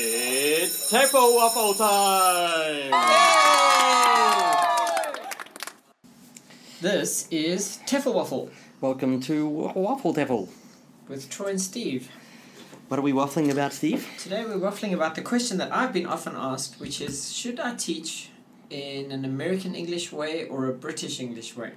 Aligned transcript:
It's 0.00 0.92
TEFL 0.92 1.34
Waffle 1.34 1.72
time! 1.74 2.90
This 6.82 7.28
is 7.30 7.78
TEFL 7.86 8.12
Waffle 8.12 8.50
Welcome 8.82 9.20
to 9.22 9.48
Waffle 9.48 10.12
Devil. 10.12 10.50
with 11.08 11.30
Troy 11.30 11.48
and 11.48 11.60
Steve. 11.60 12.10
What 12.88 12.98
are 12.98 13.02
we 13.02 13.12
waffling 13.12 13.50
about, 13.50 13.72
Steve? 13.72 14.06
Today 14.18 14.44
we're 14.44 14.56
waffling 14.56 14.92
about 14.92 15.14
the 15.14 15.22
question 15.22 15.56
that 15.58 15.72
I've 15.72 15.94
been 15.94 16.04
often 16.06 16.34
asked, 16.36 16.78
which 16.78 17.00
is 17.00 17.32
should 17.32 17.58
I 17.58 17.74
teach 17.74 18.28
in 18.68 19.10
an 19.12 19.24
American 19.24 19.74
English 19.74 20.12
way 20.12 20.44
or 20.44 20.66
a 20.66 20.74
British 20.74 21.20
English 21.20 21.56
way? 21.56 21.72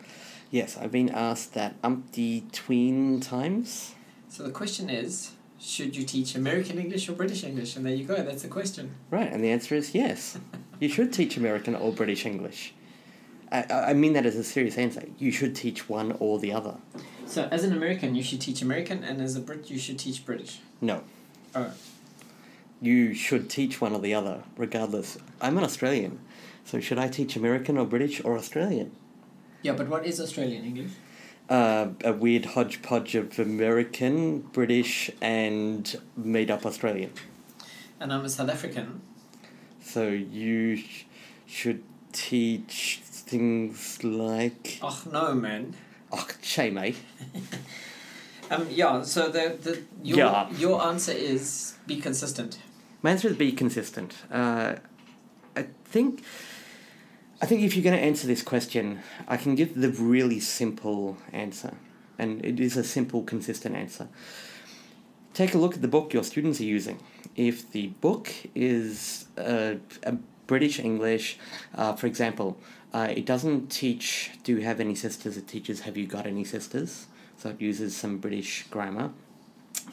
Yes, 0.52 0.78
I've 0.78 0.92
been 0.92 1.10
asked 1.10 1.54
that 1.54 1.76
umpty 1.82 2.46
tween 2.52 3.22
times. 3.22 3.96
So 4.28 4.44
the 4.44 4.52
question 4.52 4.90
is 4.90 5.32
should 5.60 5.96
you 5.96 6.04
teach 6.04 6.36
American 6.36 6.78
English 6.78 7.08
or 7.08 7.14
British 7.14 7.44
English? 7.44 7.76
And 7.76 7.86
there 7.86 7.94
you 7.94 8.04
go, 8.04 8.16
that's 8.16 8.42
the 8.42 8.50
question. 8.50 8.96
Right, 9.10 9.32
and 9.32 9.44
the 9.44 9.50
answer 9.50 9.76
is 9.76 9.96
yes. 9.96 10.38
you 10.80 10.90
should 10.90 11.14
teach 11.14 11.38
American 11.38 11.74
or 11.74 11.94
British 11.94 12.26
English. 12.26 12.74
I, 13.50 13.66
I 13.70 13.90
I 13.92 13.94
mean 13.94 14.14
that 14.14 14.26
as 14.26 14.36
a 14.36 14.44
serious 14.44 14.78
answer. 14.78 15.04
You 15.18 15.32
should 15.32 15.56
teach 15.56 15.88
one 15.88 16.12
or 16.20 16.38
the 16.38 16.52
other. 16.52 16.76
So 17.26 17.48
as 17.50 17.64
an 17.64 17.72
American, 17.72 18.14
you 18.14 18.24
should 18.24 18.42
teach 18.42 18.62
American, 18.62 19.06
and 19.06 19.22
as 19.22 19.38
a 19.38 19.40
Brit, 19.40 19.70
you 19.70 19.80
should 19.80 20.00
teach 20.00 20.26
British. 20.26 20.60
No. 20.82 21.04
Oh. 21.56 21.72
You 22.82 23.14
should 23.14 23.50
teach 23.50 23.80
one 23.80 23.94
or 23.94 24.00
the 24.00 24.14
other, 24.14 24.44
regardless. 24.58 25.18
I'm 25.40 25.58
an 25.58 25.64
Australian, 25.64 26.20
so 26.66 26.82
should 26.82 26.98
I 26.98 27.08
teach 27.08 27.36
American 27.38 27.78
or 27.78 27.86
British 27.86 28.22
or 28.26 28.38
Australian? 28.38 28.92
Yeah, 29.62 29.74
but 29.74 29.88
what 29.88 30.06
is 30.06 30.20
Australian 30.20 30.64
English? 30.66 30.92
Uh, 31.50 31.90
a 32.04 32.14
weird 32.14 32.46
hodgepodge 32.46 33.14
of 33.16 33.38
American, 33.38 34.40
British, 34.40 35.12
and 35.22 36.00
made 36.16 36.50
up 36.50 36.66
Australian. 36.66 37.12
And 38.00 38.12
I'm 38.14 38.26
a 38.26 38.30
South 38.30 38.50
African. 38.50 39.02
So 39.84 40.08
you 40.08 40.78
sh- 40.78 41.04
should 41.46 41.84
teach 42.14 43.02
things 43.04 44.04
like. 44.04 44.80
Oh 44.82 45.02
no, 45.12 45.34
man. 45.34 45.76
Oh, 46.12 46.26
shame, 46.42 46.78
eh? 46.78 46.94
Um, 48.50 48.68
yeah. 48.70 49.02
So 49.04 49.30
the 49.30 49.58
the 49.62 49.82
your 50.04 50.18
Yeah. 50.18 50.50
your 50.52 50.82
answer 50.82 51.12
is 51.12 51.76
be 51.88 51.98
consistent. 52.02 52.60
My 53.02 53.12
answer 53.12 53.28
is 53.30 53.38
be 53.38 53.52
consistent. 53.52 54.16
Uh, 54.32 54.76
I 55.56 55.68
think. 55.86 56.24
I 57.42 57.48
think 57.48 57.64
if 57.64 57.76
you're 57.76 57.84
going 57.84 57.98
to 57.98 58.06
answer 58.06 58.28
this 58.28 58.44
question, 58.44 59.00
I 59.28 59.36
can 59.36 59.56
give 59.56 59.74
the 59.74 59.90
really 59.90 60.40
simple 60.40 61.18
answer, 61.34 61.74
and 62.20 62.46
it 62.46 62.60
is 62.60 62.78
a 62.78 62.84
simple, 62.84 63.24
consistent 63.24 63.76
answer. 63.76 64.10
Take 65.34 65.56
a 65.56 65.58
look 65.58 65.74
at 65.74 65.82
the 65.82 65.88
book 65.88 66.14
your 66.14 66.24
students 66.24 66.60
are 66.60 66.66
using. 66.66 67.00
If 67.36 67.72
the 67.72 67.88
book 67.88 68.32
is 68.54 69.26
uh, 69.40 69.76
a 70.04 70.12
British 70.46 70.78
English, 70.80 71.40
uh, 71.74 71.96
for 71.96 72.06
example, 72.06 72.60
uh, 72.94 73.08
it 73.10 73.26
doesn't 73.26 73.72
teach 73.72 74.32
"Do 74.44 74.58
you 74.58 74.62
have 74.62 74.80
any 74.80 74.94
sisters?" 74.94 75.36
It 75.36 75.48
teaches 75.48 75.82
"Have 75.82 75.98
you 75.98 76.06
got 76.06 76.28
any 76.28 76.44
sisters?" 76.44 77.08
So 77.38 77.50
it 77.50 77.60
uses 77.60 77.98
some 77.98 78.20
British 78.20 78.68
grammar. 78.70 79.14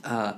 Uh, 0.04 0.34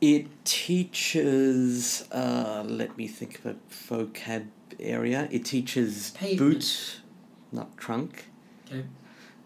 it 0.00 0.26
teaches. 0.44 2.08
Uh, 2.10 2.64
let 2.66 2.96
me 2.96 3.06
think 3.06 3.38
of 3.38 3.46
a 3.46 3.56
vocab 3.70 4.46
area. 4.80 5.28
It 5.30 5.44
teaches 5.44 6.10
Pavement. 6.12 6.38
boot, 6.38 7.00
not 7.52 7.76
trunk. 7.76 8.26
Okay. 8.66 8.84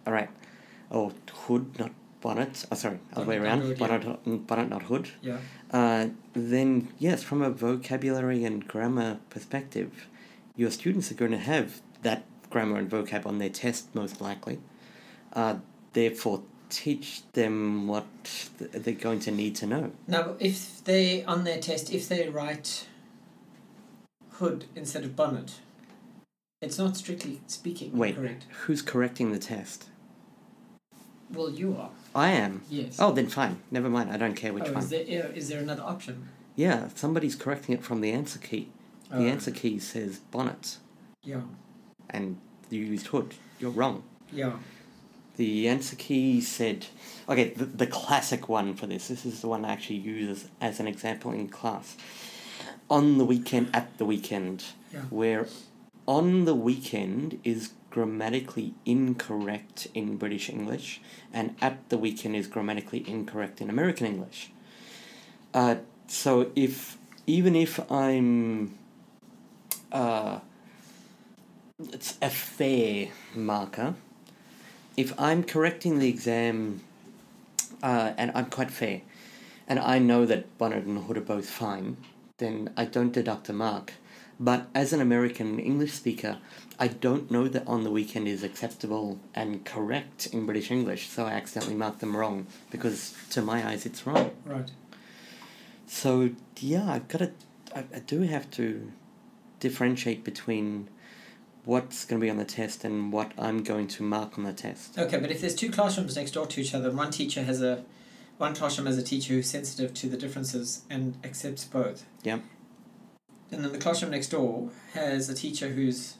All 0.06 0.12
right. 0.12 0.30
Oh, 0.90 1.12
hood, 1.32 1.78
not 1.78 1.92
bonnet. 2.20 2.64
Oh, 2.72 2.74
sorry, 2.74 2.98
other 3.14 3.26
way 3.26 3.36
around. 3.36 3.60
hood, 3.62 3.78
bonnet, 3.78 4.24
mm, 4.24 4.46
bonnet, 4.46 4.68
not 4.70 4.82
hood. 4.82 5.10
Yeah. 5.22 5.38
Uh, 5.70 6.08
then 6.32 6.88
yes, 6.98 7.22
from 7.22 7.42
a 7.42 7.50
vocabulary 7.50 8.44
and 8.44 8.66
grammar 8.66 9.18
perspective, 9.30 10.08
your 10.56 10.70
students 10.70 11.10
are 11.10 11.14
going 11.14 11.30
to 11.32 11.38
have 11.38 11.80
that 12.02 12.24
grammar 12.50 12.78
and 12.78 12.90
vocab 12.90 13.26
on 13.26 13.38
their 13.38 13.50
test 13.50 13.94
most 13.94 14.20
likely. 14.20 14.58
Uh, 15.34 15.56
therefore, 15.92 16.42
teach 16.70 17.22
them 17.32 17.86
what 17.86 18.06
th- 18.58 18.70
they're 18.72 18.94
going 18.94 19.20
to 19.20 19.30
need 19.30 19.54
to 19.56 19.66
know. 19.66 19.92
Now, 20.06 20.34
if 20.40 20.82
they 20.84 21.22
on 21.24 21.44
their 21.44 21.60
test, 21.60 21.92
if 21.92 22.08
they 22.08 22.28
write 22.28 22.86
hood 24.38 24.64
instead 24.74 25.04
of 25.04 25.14
bonnet, 25.16 25.54
it's 26.60 26.78
not 26.78 26.96
strictly 26.96 27.40
speaking 27.46 27.96
Wait. 27.96 28.16
correct. 28.16 28.46
Who's 28.62 28.82
correcting 28.82 29.32
the 29.32 29.38
test? 29.38 29.86
Well, 31.32 31.50
you 31.50 31.76
are. 31.78 31.90
I 32.14 32.30
am. 32.30 32.62
Yes. 32.70 32.96
Oh, 32.98 33.12
then 33.12 33.28
fine. 33.28 33.60
Never 33.70 33.88
mind. 33.90 34.10
I 34.10 34.16
don't 34.16 34.34
care 34.34 34.52
which 34.52 34.64
oh, 34.66 34.72
one. 34.72 34.82
is 34.82 34.88
there 34.90 35.02
is 35.02 35.48
there 35.48 35.60
another 35.60 35.82
option? 35.82 36.28
Yeah, 36.56 36.88
somebody's 36.94 37.36
correcting 37.36 37.74
it 37.74 37.84
from 37.84 38.00
the 38.00 38.10
answer 38.12 38.38
key. 38.38 38.70
The 39.10 39.16
Oh, 39.18 39.26
answer 39.26 39.50
key 39.50 39.78
says 39.78 40.18
bonnet, 40.30 40.78
Yeah. 41.22 41.42
and 42.10 42.38
you 42.68 42.80
used 42.80 43.06
hood. 43.08 43.34
You're 43.60 43.70
wrong. 43.70 44.02
Yeah. 44.32 44.56
The 45.36 45.68
answer 45.68 45.96
key 45.96 46.40
said, 46.40 46.86
okay, 47.28 47.50
the, 47.50 47.64
the 47.64 47.86
classic 47.86 48.48
one 48.48 48.74
for 48.74 48.86
this, 48.86 49.08
this 49.08 49.24
is 49.24 49.40
the 49.40 49.46
one 49.48 49.64
I 49.64 49.72
actually 49.72 49.96
use 49.96 50.28
as, 50.28 50.48
as 50.60 50.80
an 50.80 50.88
example 50.88 51.30
in 51.32 51.48
class. 51.48 51.96
On 52.90 53.18
the 53.18 53.24
weekend, 53.24 53.68
at 53.74 53.96
the 53.98 54.04
weekend, 54.04 54.64
Yeah. 54.92 55.02
where 55.10 55.46
on 56.06 56.46
the 56.46 56.54
weekend 56.54 57.38
is 57.44 57.72
grammatically 57.90 58.74
incorrect 58.86 59.88
in 59.94 60.16
British 60.16 60.48
English, 60.48 61.00
and 61.32 61.54
at 61.60 61.88
the 61.90 61.98
weekend 61.98 62.34
is 62.36 62.46
grammatically 62.46 63.04
incorrect 63.06 63.60
in 63.60 63.68
American 63.68 64.06
English. 64.06 64.50
Uh, 65.52 65.76
so 66.06 66.50
if, 66.56 66.96
even 67.26 67.54
if 67.54 67.78
I'm, 67.90 68.74
uh, 69.92 70.38
it's 71.92 72.16
a 72.22 72.30
fair 72.30 73.08
marker, 73.34 73.94
if 74.96 75.12
I'm 75.18 75.44
correcting 75.44 75.98
the 75.98 76.08
exam, 76.08 76.80
uh, 77.82 78.12
and 78.16 78.32
I'm 78.34 78.46
quite 78.46 78.70
fair, 78.70 79.02
and 79.68 79.78
I 79.78 79.98
know 79.98 80.24
that 80.24 80.56
bonnet 80.58 80.84
and 80.84 81.04
hood 81.04 81.18
are 81.18 81.20
both 81.20 81.48
fine, 81.50 81.98
then 82.38 82.70
I 82.76 82.84
don't 82.84 83.12
deduct 83.12 83.48
a 83.48 83.52
mark. 83.52 83.94
But 84.40 84.68
as 84.74 84.92
an 84.92 85.00
American 85.00 85.58
English 85.58 85.92
speaker, 85.92 86.38
I 86.78 86.86
don't 86.86 87.28
know 87.30 87.48
that 87.48 87.66
on 87.66 87.82
the 87.82 87.90
weekend 87.90 88.28
is 88.28 88.44
acceptable 88.44 89.18
and 89.34 89.64
correct 89.64 90.28
in 90.28 90.46
British 90.46 90.70
English, 90.70 91.08
so 91.08 91.26
I 91.26 91.32
accidentally 91.32 91.74
mark 91.74 91.98
them 91.98 92.16
wrong 92.16 92.46
because 92.70 93.14
to 93.30 93.42
my 93.42 93.66
eyes 93.66 93.84
it's 93.84 94.06
wrong. 94.06 94.30
Right. 94.44 94.70
So 95.88 96.30
yeah, 96.60 96.92
I've 96.92 97.08
got 97.08 97.18
to, 97.18 97.32
I, 97.74 97.84
I 97.94 97.98
do 97.98 98.22
have 98.22 98.48
to 98.52 98.92
differentiate 99.58 100.22
between 100.22 100.88
what's 101.64 102.04
going 102.04 102.20
to 102.20 102.24
be 102.24 102.30
on 102.30 102.36
the 102.36 102.44
test 102.44 102.84
and 102.84 103.12
what 103.12 103.32
I'm 103.36 103.64
going 103.64 103.88
to 103.88 104.02
mark 104.04 104.38
on 104.38 104.44
the 104.44 104.52
test. 104.52 104.96
Okay, 104.96 105.18
but 105.18 105.32
if 105.32 105.40
there's 105.40 105.56
two 105.56 105.70
classrooms 105.70 106.16
next 106.16 106.30
door 106.30 106.46
to 106.46 106.60
each 106.60 106.74
other, 106.74 106.88
and 106.90 106.96
one 106.96 107.10
teacher 107.10 107.42
has 107.42 107.60
a, 107.60 107.84
one 108.38 108.54
classroom 108.54 108.86
has 108.86 108.96
a 108.98 109.02
teacher 109.02 109.34
who's 109.34 109.48
sensitive 109.50 109.92
to 109.94 110.08
the 110.08 110.16
differences 110.16 110.82
and 110.88 111.16
accepts 111.24 111.64
both. 111.64 112.04
Yep. 112.22 112.42
And 113.50 113.64
then 113.64 113.72
the 113.72 113.78
classroom 113.78 114.10
next 114.12 114.28
door 114.28 114.70
has 114.94 115.28
a 115.28 115.34
teacher 115.34 115.68
who's 115.68 116.14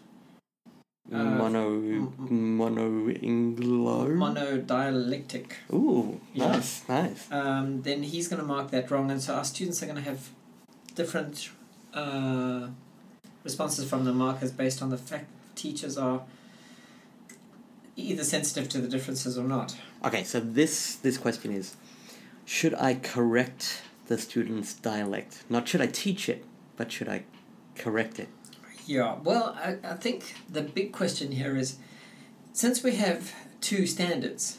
Uh, 1.10 1.24
mono, 1.24 1.72
m- 1.76 2.56
mono 2.58 3.08
Anglo. 3.22 4.06
monodialectic. 4.08 5.52
Ooh, 5.72 6.20
Yeah. 6.34 6.48
nice, 6.52 6.82
nice. 6.86 7.32
um, 7.32 7.80
then 7.82 8.02
he's 8.02 8.28
going 8.28 8.40
to 8.40 8.46
mark 8.46 8.70
that 8.72 8.90
wrong, 8.90 9.10
and 9.10 9.22
so 9.22 9.34
our 9.34 9.44
students 9.44 9.82
are 9.82 9.86
going 9.86 9.96
to 9.96 10.02
have 10.10 10.28
different 10.94 11.48
uh, 11.94 12.68
responses 13.42 13.88
from 13.88 14.04
the 14.04 14.12
markers 14.12 14.50
based 14.52 14.82
on 14.82 14.90
the 14.90 14.98
fact 14.98 15.26
teachers 15.54 15.96
are 15.96 16.24
either 17.96 18.22
sensitive 18.24 18.68
to 18.68 18.78
the 18.78 18.88
differences 18.88 19.38
or 19.38 19.44
not. 19.44 19.76
Okay, 20.04 20.24
so 20.24 20.40
this 20.40 20.96
this 20.96 21.16
question 21.16 21.50
is, 21.52 21.74
should 22.48 22.72
I 22.74 22.94
correct 22.94 23.82
the 24.06 24.16
student's 24.16 24.72
dialect? 24.72 25.42
Not 25.50 25.68
should 25.68 25.82
I 25.82 25.86
teach 25.86 26.30
it, 26.30 26.46
but 26.78 26.90
should 26.90 27.06
I 27.06 27.24
correct 27.76 28.18
it? 28.18 28.28
Yeah, 28.86 29.16
well, 29.22 29.54
I, 29.62 29.76
I 29.84 29.94
think 29.94 30.34
the 30.48 30.62
big 30.62 30.90
question 30.90 31.32
here 31.32 31.58
is 31.58 31.76
since 32.54 32.82
we 32.82 32.96
have 32.96 33.34
two 33.60 33.86
standards. 33.86 34.58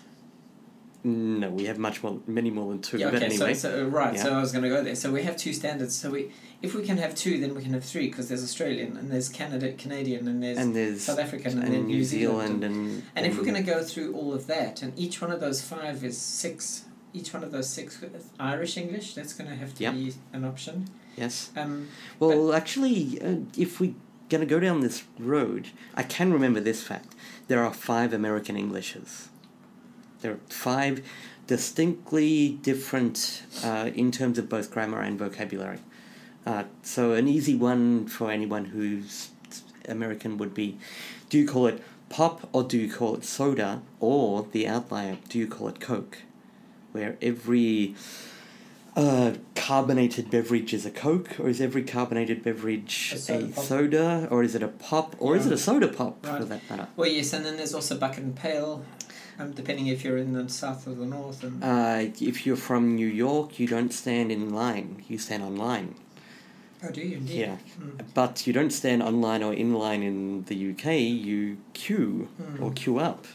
No, 1.04 1.50
we 1.50 1.66
have 1.66 1.80
much 1.80 2.04
more, 2.04 2.20
many 2.28 2.52
more 2.52 2.70
than 2.70 2.82
two. 2.82 3.00
yeah, 3.00 3.08
okay, 3.08 3.26
anyway, 3.26 3.56
so, 3.56 3.72
so 3.72 3.86
right, 3.86 4.20
so. 4.20 4.34
I 4.34 4.40
was 4.40 4.52
going 4.52 4.66
to 4.66 4.70
go 4.70 4.84
there. 4.84 4.96
So 4.96 5.12
we 5.12 5.24
have 5.24 5.36
two 5.36 5.54
standards. 5.54 5.96
So 5.96 6.12
we, 6.12 6.32
if 6.62 6.76
we 6.76 6.84
can 6.84 6.98
have 6.98 7.16
two, 7.16 7.40
then 7.40 7.56
we 7.56 7.64
can 7.64 7.74
have 7.74 7.86
three 7.86 8.08
because 8.08 8.28
there's 8.28 8.44
Australian 8.44 8.98
and 8.98 9.10
there's 9.10 9.30
Canada, 9.30 9.72
Canadian, 9.72 10.28
and 10.28 10.44
there's 10.44 10.58
and 10.60 10.76
there's 10.76 11.02
South 11.02 11.18
African 11.18 11.54
and, 11.54 11.64
and 11.64 11.74
then 11.74 11.88
New 11.88 12.04
Zealand, 12.04 12.64
and, 12.64 12.76
and 12.76 13.04
and 13.16 13.26
if 13.26 13.38
we're 13.38 13.46
going 13.46 13.56
to 13.56 13.64
go 13.64 13.82
through 13.82 14.14
all 14.14 14.32
of 14.34 14.46
that, 14.46 14.84
and 14.84 14.98
each 15.00 15.22
one 15.22 15.32
of 15.32 15.40
those 15.40 15.62
five 15.62 16.04
is 16.04 16.18
six, 16.20 16.84
each 17.14 17.34
one 17.34 17.44
of 17.44 17.52
those 17.52 17.70
six 17.70 18.00
with 18.02 18.30
Irish 18.40 18.78
English, 18.78 19.14
that's 19.16 19.34
going 19.34 19.50
to 19.50 19.56
have 19.56 19.74
to 19.76 19.84
Yep. 19.84 19.94
be 19.94 20.14
an 20.34 20.44
option. 20.46 20.88
yes, 21.18 21.50
Um, 21.56 21.88
well, 22.20 22.54
actually, 22.54 23.20
uh, 23.22 23.38
if 23.58 23.80
we're 23.80 23.96
going 24.30 24.42
to 24.42 24.48
go 24.48 24.60
down 24.60 24.82
this 24.82 25.04
road, 25.18 25.70
I 25.96 26.04
can 26.04 26.32
remember 26.32 26.60
this 26.60 26.84
fact: 26.84 27.16
there 27.48 27.64
are 27.64 27.74
five 27.74 28.14
American 28.14 28.56
Englishes. 28.56 29.30
There 30.22 30.34
are 30.34 30.40
five 30.50 31.02
distinctly 31.48 32.60
different 32.62 33.44
uh, 33.64 33.90
in 33.96 34.12
terms 34.12 34.38
of 34.38 34.48
both 34.50 34.70
grammar 34.72 35.02
and 35.02 35.18
vocabulary. 35.20 35.80
Uh, 36.46 36.64
so 36.84 37.14
an 37.14 37.28
easy 37.28 37.56
one 37.56 38.08
for 38.08 38.32
anyone 38.32 38.66
who's 38.66 39.30
American 39.88 40.38
would 40.38 40.54
be: 40.54 40.78
Do 41.30 41.38
you 41.40 41.48
call 41.48 41.68
it 41.68 41.84
pop 42.10 42.48
or 42.54 42.64
do 42.64 42.78
you 42.78 42.92
call 42.92 43.16
it 43.16 43.26
soda? 43.26 43.82
Or 44.00 44.48
the 44.52 44.68
outlier: 44.68 45.18
Do 45.28 45.38
you 45.40 45.48
call 45.48 45.68
it 45.68 45.80
Coke? 45.80 46.20
Where 46.92 47.18
every 47.22 47.96
uh, 48.96 49.34
carbonated 49.56 50.30
beverage 50.32 50.74
is 50.74 50.86
a 50.86 50.92
Coke, 50.92 51.40
or 51.40 51.48
is 51.50 51.62
every 51.62 51.84
carbonated 51.84 52.44
beverage 52.44 53.12
A 53.14 53.16
a 53.16 53.20
soda 53.20 53.54
soda, 53.62 54.28
or 54.32 54.44
is 54.44 54.56
it 54.56 54.64
a 54.64 54.68
pop, 54.68 55.16
or 55.20 55.36
is 55.36 55.46
it 55.46 55.54
a 55.54 55.58
soda 55.58 55.88
pop 55.88 56.26
for 56.26 56.44
that 56.46 56.68
matter? 56.70 56.88
Well, 56.96 57.08
yes, 57.10 57.32
and 57.34 57.46
then 57.46 57.58
there's 57.58 57.74
also 57.76 57.98
bucket 57.98 58.24
and 58.24 58.36
pail, 58.36 58.84
um, 59.38 59.52
depending 59.52 59.88
if 59.88 60.04
you're 60.04 60.18
in 60.18 60.34
the 60.34 60.50
south 60.50 60.88
or 60.88 60.96
the 60.96 61.06
north. 61.06 61.44
And 61.44 61.64
Uh, 61.64 62.12
if 62.20 62.46
you're 62.46 62.58
from 62.58 62.96
New 62.96 63.08
York, 63.08 63.60
you 63.60 63.68
don't 63.68 63.94
stand 63.94 64.32
in 64.32 64.52
line, 64.54 65.04
you 65.08 65.18
stand 65.20 65.44
online. 65.44 65.94
oh, 66.84 66.90
do 66.92 67.02
you 67.02 67.18
indeed? 67.18 67.40
Yeah. 67.40 67.58
Mm. 67.80 68.06
But 68.14 68.48
you 68.48 68.54
don't 68.54 68.72
stand 68.72 69.04
online 69.04 69.44
or 69.44 69.54
in 69.54 69.74
line 69.74 70.02
in 70.02 70.46
the 70.46 70.56
UK, 70.72 70.98
you 71.28 71.58
queue 71.74 72.30
Mm. 72.42 72.62
or 72.62 72.72
queue 72.72 72.98
up. 73.00 73.26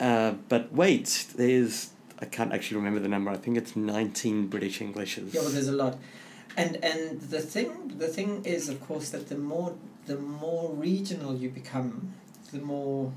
Uh, 0.00 0.32
but 0.48 0.72
wait, 0.72 1.26
there's, 1.36 1.90
I 2.24 2.26
can't 2.26 2.54
actually 2.54 2.78
remember 2.78 3.00
the 3.00 3.08
number, 3.08 3.30
I 3.30 3.36
think 3.36 3.58
it's 3.58 3.76
19 3.76 4.46
British 4.46 4.80
Englishes. 4.80 5.34
Yeah, 5.34 5.42
well, 5.42 5.50
there's 5.50 5.68
a 5.68 5.72
lot, 5.72 5.98
and 6.56 6.82
and 6.82 7.20
the 7.20 7.40
thing 7.40 7.92
the 7.98 8.08
thing 8.08 8.30
is, 8.46 8.70
of 8.70 8.80
course, 8.88 9.10
that 9.10 9.28
the 9.28 9.36
more 9.36 9.74
the 10.06 10.16
more 10.16 10.72
regional 10.72 11.36
you 11.36 11.50
become, 11.50 12.14
the 12.50 12.60
more 12.60 13.12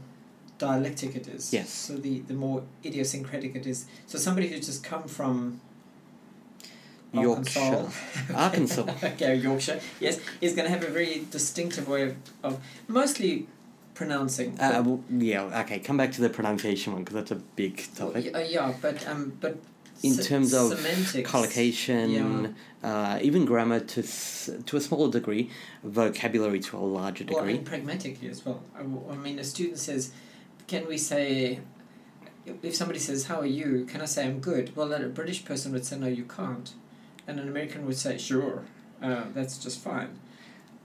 dialectic 0.58 1.16
it 1.16 1.28
is. 1.30 1.54
Yes. 1.54 1.70
So 1.70 1.94
the 1.94 2.20
the 2.20 2.34
more 2.34 2.64
idiosyncratic 2.84 3.56
it 3.56 3.66
is. 3.66 3.86
So 4.08 4.18
somebody 4.18 4.50
who's 4.50 4.66
just 4.66 4.84
come 4.84 5.08
from 5.08 5.62
Yorkshire. 7.14 7.60
Arkansas. 7.62 8.04
Arkansas. 8.36 8.86
okay, 9.04 9.36
Yorkshire. 9.36 9.80
Yes, 10.02 10.20
is 10.42 10.54
going 10.54 10.66
to 10.66 10.74
have 10.78 10.84
a 10.84 10.92
very 10.92 11.26
distinctive 11.32 11.88
way 11.88 12.04
of, 12.04 12.16
of 12.44 12.60
mostly 12.90 13.48
pronouncing. 13.98 14.60
Uh, 14.60 14.82
well, 14.86 15.04
yeah, 15.10 15.62
okay, 15.62 15.80
come 15.80 15.98
back 15.98 16.12
to 16.14 16.22
the 16.22 16.30
pronunciation 16.30 16.94
one 16.94 17.04
because 17.04 17.16
that's 17.16 17.32
a 17.32 17.42
big 17.56 17.74
topic. 17.96 18.34
y- 18.34 18.40
uh, 18.40 18.44
yeah, 18.44 18.74
but 18.82 19.08
um, 19.08 19.34
but 19.42 19.58
In 20.04 20.14
se- 20.14 20.24
terms 20.30 20.54
of 20.54 20.78
semantics, 20.78 21.30
Collocation, 21.30 22.56
uh, 22.84 23.20
even 23.22 23.46
grammar 23.46 23.80
to, 23.80 24.02
s- 24.02 24.50
to 24.68 24.78
a 24.78 24.82
smaller 24.82 25.12
degree, 25.12 25.50
vocabulary 25.84 26.60
to 26.68 26.78
a 26.78 26.86
larger 27.00 27.26
Well, 27.26 27.40
degree. 27.40 27.58
and 27.58 27.66
pragmatically 27.66 28.30
as 28.30 28.46
well. 28.46 28.62
I 28.78 29.16
mean, 29.16 29.40
a 29.40 29.44
student 29.44 29.80
says, 29.80 30.12
"Can 30.68 30.88
we 30.88 30.98
say?" 30.98 31.60
If 32.64 32.76
somebody 32.76 33.00
says, 33.00 33.26
"How 33.26 33.40
are 33.42 33.46
you?" 33.62 33.86
Can 33.92 34.00
I 34.02 34.06
say, 34.06 34.22
"I'm 34.26 34.40
good"? 34.40 34.66
Well, 34.76 34.88
then 34.90 35.04
a 35.04 35.10
British 35.10 35.44
person 35.44 35.72
would 35.74 35.86
say, 35.86 35.98
"No, 35.98 36.08
you 36.08 36.24
can't," 36.26 36.68
and 37.28 37.40
an 37.40 37.48
American 37.54 37.86
would 37.88 37.98
say, 37.98 38.18
"Sure, 38.18 38.56
uh, 39.02 39.24
that's 39.34 39.58
just 39.58 39.80
fine." 39.80 40.12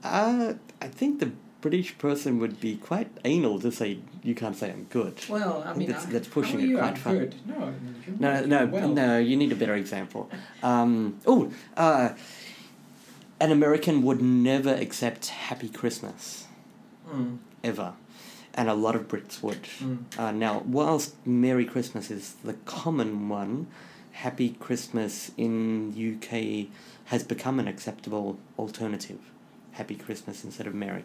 Uh, 0.03 0.53
I 0.81 0.87
think 0.99 1.19
the 1.21 1.31
British 1.63 1.97
person 1.97 2.39
would 2.39 2.59
be 2.59 2.75
quite 2.75 3.09
anal 3.23 3.57
to 3.61 3.71
say 3.71 3.99
you 4.21 4.35
can't 4.35 4.55
say 4.55 4.69
I'm 4.69 4.83
good. 4.89 5.15
Well, 5.29 5.63
I 5.65 5.73
mean, 5.73 5.87
That's- 5.87 6.05
I- 6.07 6.11
that's 6.11 6.27
pushing 6.27 6.59
it 6.59 6.77
quite 6.77 6.97
far. 6.97 7.13
good. 7.13 7.35
No, 7.47 7.73
No, 8.19 8.45
no, 8.45 8.65
well. 8.65 8.89
no. 8.89 9.17
You 9.17 9.37
need 9.37 9.51
a 9.53 9.55
better 9.55 9.73
example. 9.75 10.29
Um, 10.61 11.19
oh, 11.25 11.51
uh, 11.77 12.09
an 13.39 13.51
American 13.51 14.03
would 14.03 14.21
never 14.21 14.73
accept 14.75 15.27
Happy 15.27 15.69
Christmas 15.69 16.47
Mm, 17.09 17.37
ever, 17.63 17.93
and 18.53 18.69
a 18.69 18.73
lot 18.73 18.95
of 18.95 19.07
Brits 19.07 19.41
would. 19.41 19.63
mm. 19.63 19.99
Uh, 20.17 20.31
now, 20.31 20.63
whilst 20.65 21.15
Merry 21.25 21.65
Christmas 21.65 22.11
is 22.11 22.35
the 22.43 22.53
common 22.65 23.29
one, 23.29 23.67
Happy 24.11 24.49
Christmas 24.59 25.31
in 25.37 25.93
UK 25.97 26.67
has 27.05 27.23
become 27.23 27.57
an 27.59 27.67
acceptable 27.67 28.37
alternative. 28.59 29.19
Happy 29.71 29.95
Christmas 29.95 30.43
instead 30.43 30.67
of 30.67 30.75
Merry. 30.75 31.03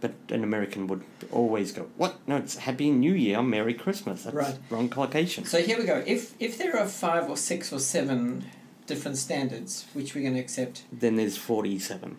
But 0.00 0.12
an 0.30 0.42
American 0.42 0.86
would 0.86 1.02
always 1.30 1.72
go, 1.72 1.86
What? 1.98 2.16
No, 2.26 2.36
it's 2.36 2.56
Happy 2.56 2.90
New 2.90 3.12
Year, 3.12 3.42
Merry 3.42 3.74
Christmas. 3.74 4.22
That's 4.22 4.34
Right. 4.34 4.56
wrong 4.70 4.88
collocation. 4.88 5.44
So 5.44 5.60
here 5.60 5.78
we 5.78 5.84
go. 5.84 6.02
If 6.06 6.34
if 6.40 6.56
there 6.56 6.78
are 6.78 6.86
five 6.88 7.28
or 7.28 7.36
six 7.36 7.70
or 7.72 7.78
seven 7.78 8.44
different 8.86 9.18
standards 9.18 9.84
which 9.92 10.14
we're 10.14 10.22
going 10.22 10.34
to 10.34 10.40
accept, 10.40 10.82
Then 10.90 11.16
there's 11.16 11.36
47. 11.36 12.16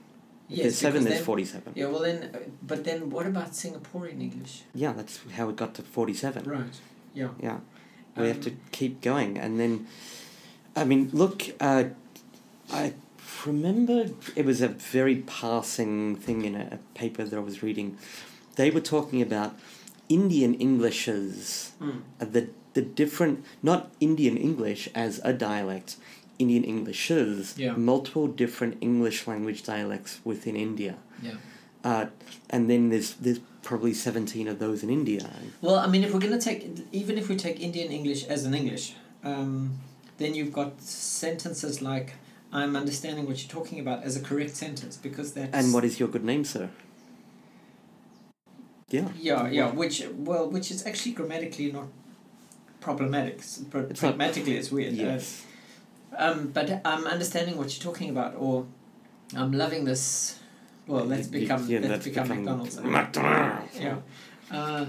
If 0.50 0.58
yes, 0.58 0.64
there's 0.64 0.78
seven, 0.78 1.04
there's 1.04 1.16
then- 1.18 1.26
47. 1.26 1.74
Yeah, 1.76 1.88
well 1.88 2.02
then, 2.02 2.30
but 2.62 2.84
then 2.84 3.10
what 3.10 3.26
about 3.26 3.52
Singaporean 3.54 4.22
English? 4.22 4.64
Yeah, 4.76 4.94
that's 4.94 5.20
how 5.38 5.50
it 5.50 5.56
got 5.56 5.74
to 5.76 5.82
47. 5.82 6.44
Right. 6.46 6.76
Yeah. 7.16 7.30
Yeah. 7.42 7.60
We 8.16 8.28
have 8.28 8.38
Um, 8.38 8.44
to 8.44 8.52
keep 8.72 9.02
going. 9.02 9.38
And 9.40 9.60
then, 9.60 9.88
I 10.76 10.84
mean, 10.84 11.10
look, 11.14 11.44
uh, 11.60 11.86
I 12.72 12.94
remember 13.46 14.06
it 14.36 14.46
was 14.46 14.62
a 14.62 14.68
very 14.68 15.18
passing 15.28 16.16
thing 16.16 16.46
in 16.46 16.56
a, 16.56 16.68
a 16.74 16.80
paper 16.98 17.24
that 17.24 17.36
I 17.36 17.40
was 17.40 17.62
reading. 17.64 17.98
They 18.56 18.70
were 18.70 18.82
talking 18.82 19.22
about 19.22 19.58
Indian 20.10 20.56
Englishes, 20.56 21.72
Mm. 21.82 22.02
uh, 22.20 22.26
the, 22.26 22.50
the 22.74 22.82
different, 22.82 23.44
not 23.64 23.92
Indian 24.00 24.38
English 24.38 24.90
as 24.94 25.20
a 25.24 25.34
dialect, 25.34 25.96
Indian 26.40 26.64
Englishes, 26.64 27.56
Yeah. 27.58 27.74
multiple 27.76 28.28
different 28.28 28.78
English 28.82 29.28
language 29.28 29.64
dialects 29.64 30.20
within 30.24 30.56
India. 30.56 30.96
Yeah. 31.24 31.34
Uh, 31.84 32.06
and 32.50 32.70
then 32.70 32.90
there's 32.90 33.14
there's 33.16 33.40
probably 33.64 33.94
17 33.94 34.48
of 34.48 34.60
those 34.60 34.84
in 34.84 34.90
India. 34.90 35.30
Well, 35.62 35.76
I 35.76 35.88
mean, 35.88 36.04
if 36.04 36.14
we're 36.14 36.20
going 36.20 36.38
to 36.38 36.44
take, 36.50 36.68
even 36.92 37.18
if 37.18 37.30
we 37.30 37.36
take 37.36 37.60
Indian 37.60 37.92
English 37.92 38.26
as 38.26 38.44
an 38.46 38.54
English, 38.54 38.96
um, 39.24 39.74
then 40.18 40.34
you've 40.36 40.52
got 40.54 40.82
sentences 40.82 41.82
like, 41.82 42.14
I'm 42.54 42.76
understanding 42.76 43.28
what 43.28 43.42
you're 43.42 43.50
talking 43.52 43.80
about 43.80 44.04
as 44.04 44.16
a 44.18 44.22
correct 44.22 44.56
sentence 44.56 44.98
because 44.98 45.34
that's. 45.34 45.54
And 45.54 45.74
what 45.74 45.84
is 45.86 46.00
your 46.00 46.10
good 46.10 46.24
name, 46.26 46.44
sir? 46.44 46.70
Yeah. 48.90 49.08
Yeah, 49.18 49.48
yeah, 49.50 49.72
which, 49.72 50.04
well, 50.18 50.50
which 50.50 50.70
is 50.70 50.86
actually 50.86 51.14
grammatically 51.14 51.72
not 51.72 51.88
problematic, 52.82 53.38
but 53.72 53.86
It's 53.92 54.02
not- 54.02 54.18
pragmatically 54.18 54.58
it's 54.58 54.70
weird. 54.72 54.94
Uh, 55.00 55.04
Yes. 55.04 55.46
Um, 56.18 56.50
but 56.54 56.82
I'm 56.84 57.08
understanding 57.08 57.56
what 57.58 57.72
you're 57.74 57.84
talking 57.94 58.10
about, 58.10 58.36
or 58.38 58.66
I'm 59.34 59.54
loving 59.54 59.86
this. 59.86 60.38
Well, 60.86 61.06
let's 61.06 61.28
become 61.28 61.66
yeah, 61.70 61.80
let's 61.80 61.88
that's 61.90 62.04
become 62.04 62.28
become 62.28 62.44
McDonald's. 62.44 62.82
McDonald's. 62.82 63.80
Yeah, 63.80 63.96
uh, 64.52 64.88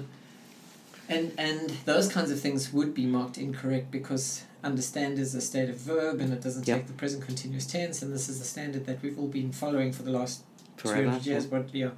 and 1.08 1.30
and 1.38 1.70
those 1.84 2.08
kinds 2.08 2.32
of 2.32 2.40
things 2.40 2.72
would 2.72 2.92
be 2.92 3.06
marked 3.06 3.38
incorrect 3.38 3.92
because 3.92 4.42
understand 4.64 5.18
is 5.18 5.34
a 5.34 5.40
state 5.40 5.68
of 5.68 5.76
verb 5.76 6.20
and 6.20 6.32
it 6.32 6.40
doesn't 6.42 6.66
Yep. 6.68 6.76
take 6.78 6.86
the 6.86 6.92
present 6.94 7.24
continuous 7.24 7.66
tense, 7.66 8.02
and 8.02 8.12
this 8.12 8.28
is 8.28 8.38
the 8.38 8.44
standard 8.44 8.86
that 8.86 9.02
we've 9.02 9.18
all 9.18 9.28
been 9.28 9.52
following 9.52 9.92
for 9.92 10.02
the 10.02 10.12
last 10.12 10.42
two 10.76 10.88
Forever. 10.88 11.10
hundred 11.10 11.26
years. 11.26 11.46
But 11.46 11.74
yeah. 11.74 11.90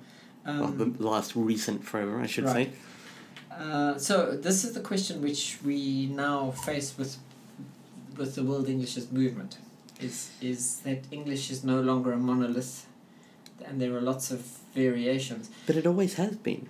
Um, 0.47 0.61
well, 0.61 0.71
the 0.73 1.03
last 1.03 1.35
recent 1.37 1.85
forever, 1.85 2.21
I 2.21 2.27
should 2.27 2.45
right. 2.45 2.71
say. 2.71 3.57
uh, 3.59 3.97
so 3.99 4.37
this 4.37 4.65
is 4.65 4.73
the 4.73 4.81
question 4.81 5.23
which 5.23 5.59
we 5.65 6.07
now 6.07 6.51
face 6.51 6.97
with 6.99 7.17
with 8.17 8.35
the 8.35 8.43
World 8.45 8.69
English's 8.69 9.11
movement 9.11 9.59
is 10.01 10.31
is 10.41 10.81
that 10.87 10.99
English 11.11 11.51
is 11.51 11.65
no 11.65 11.81
longer 11.81 12.13
a 12.13 12.17
monolith 12.17 12.87
and 13.65 13.81
there 13.81 13.95
are 13.97 14.01
lots 14.01 14.31
of 14.31 14.41
variations. 14.75 15.51
But 15.67 15.77
it 15.77 15.87
always 15.87 16.15
has 16.15 16.37
been. 16.37 16.69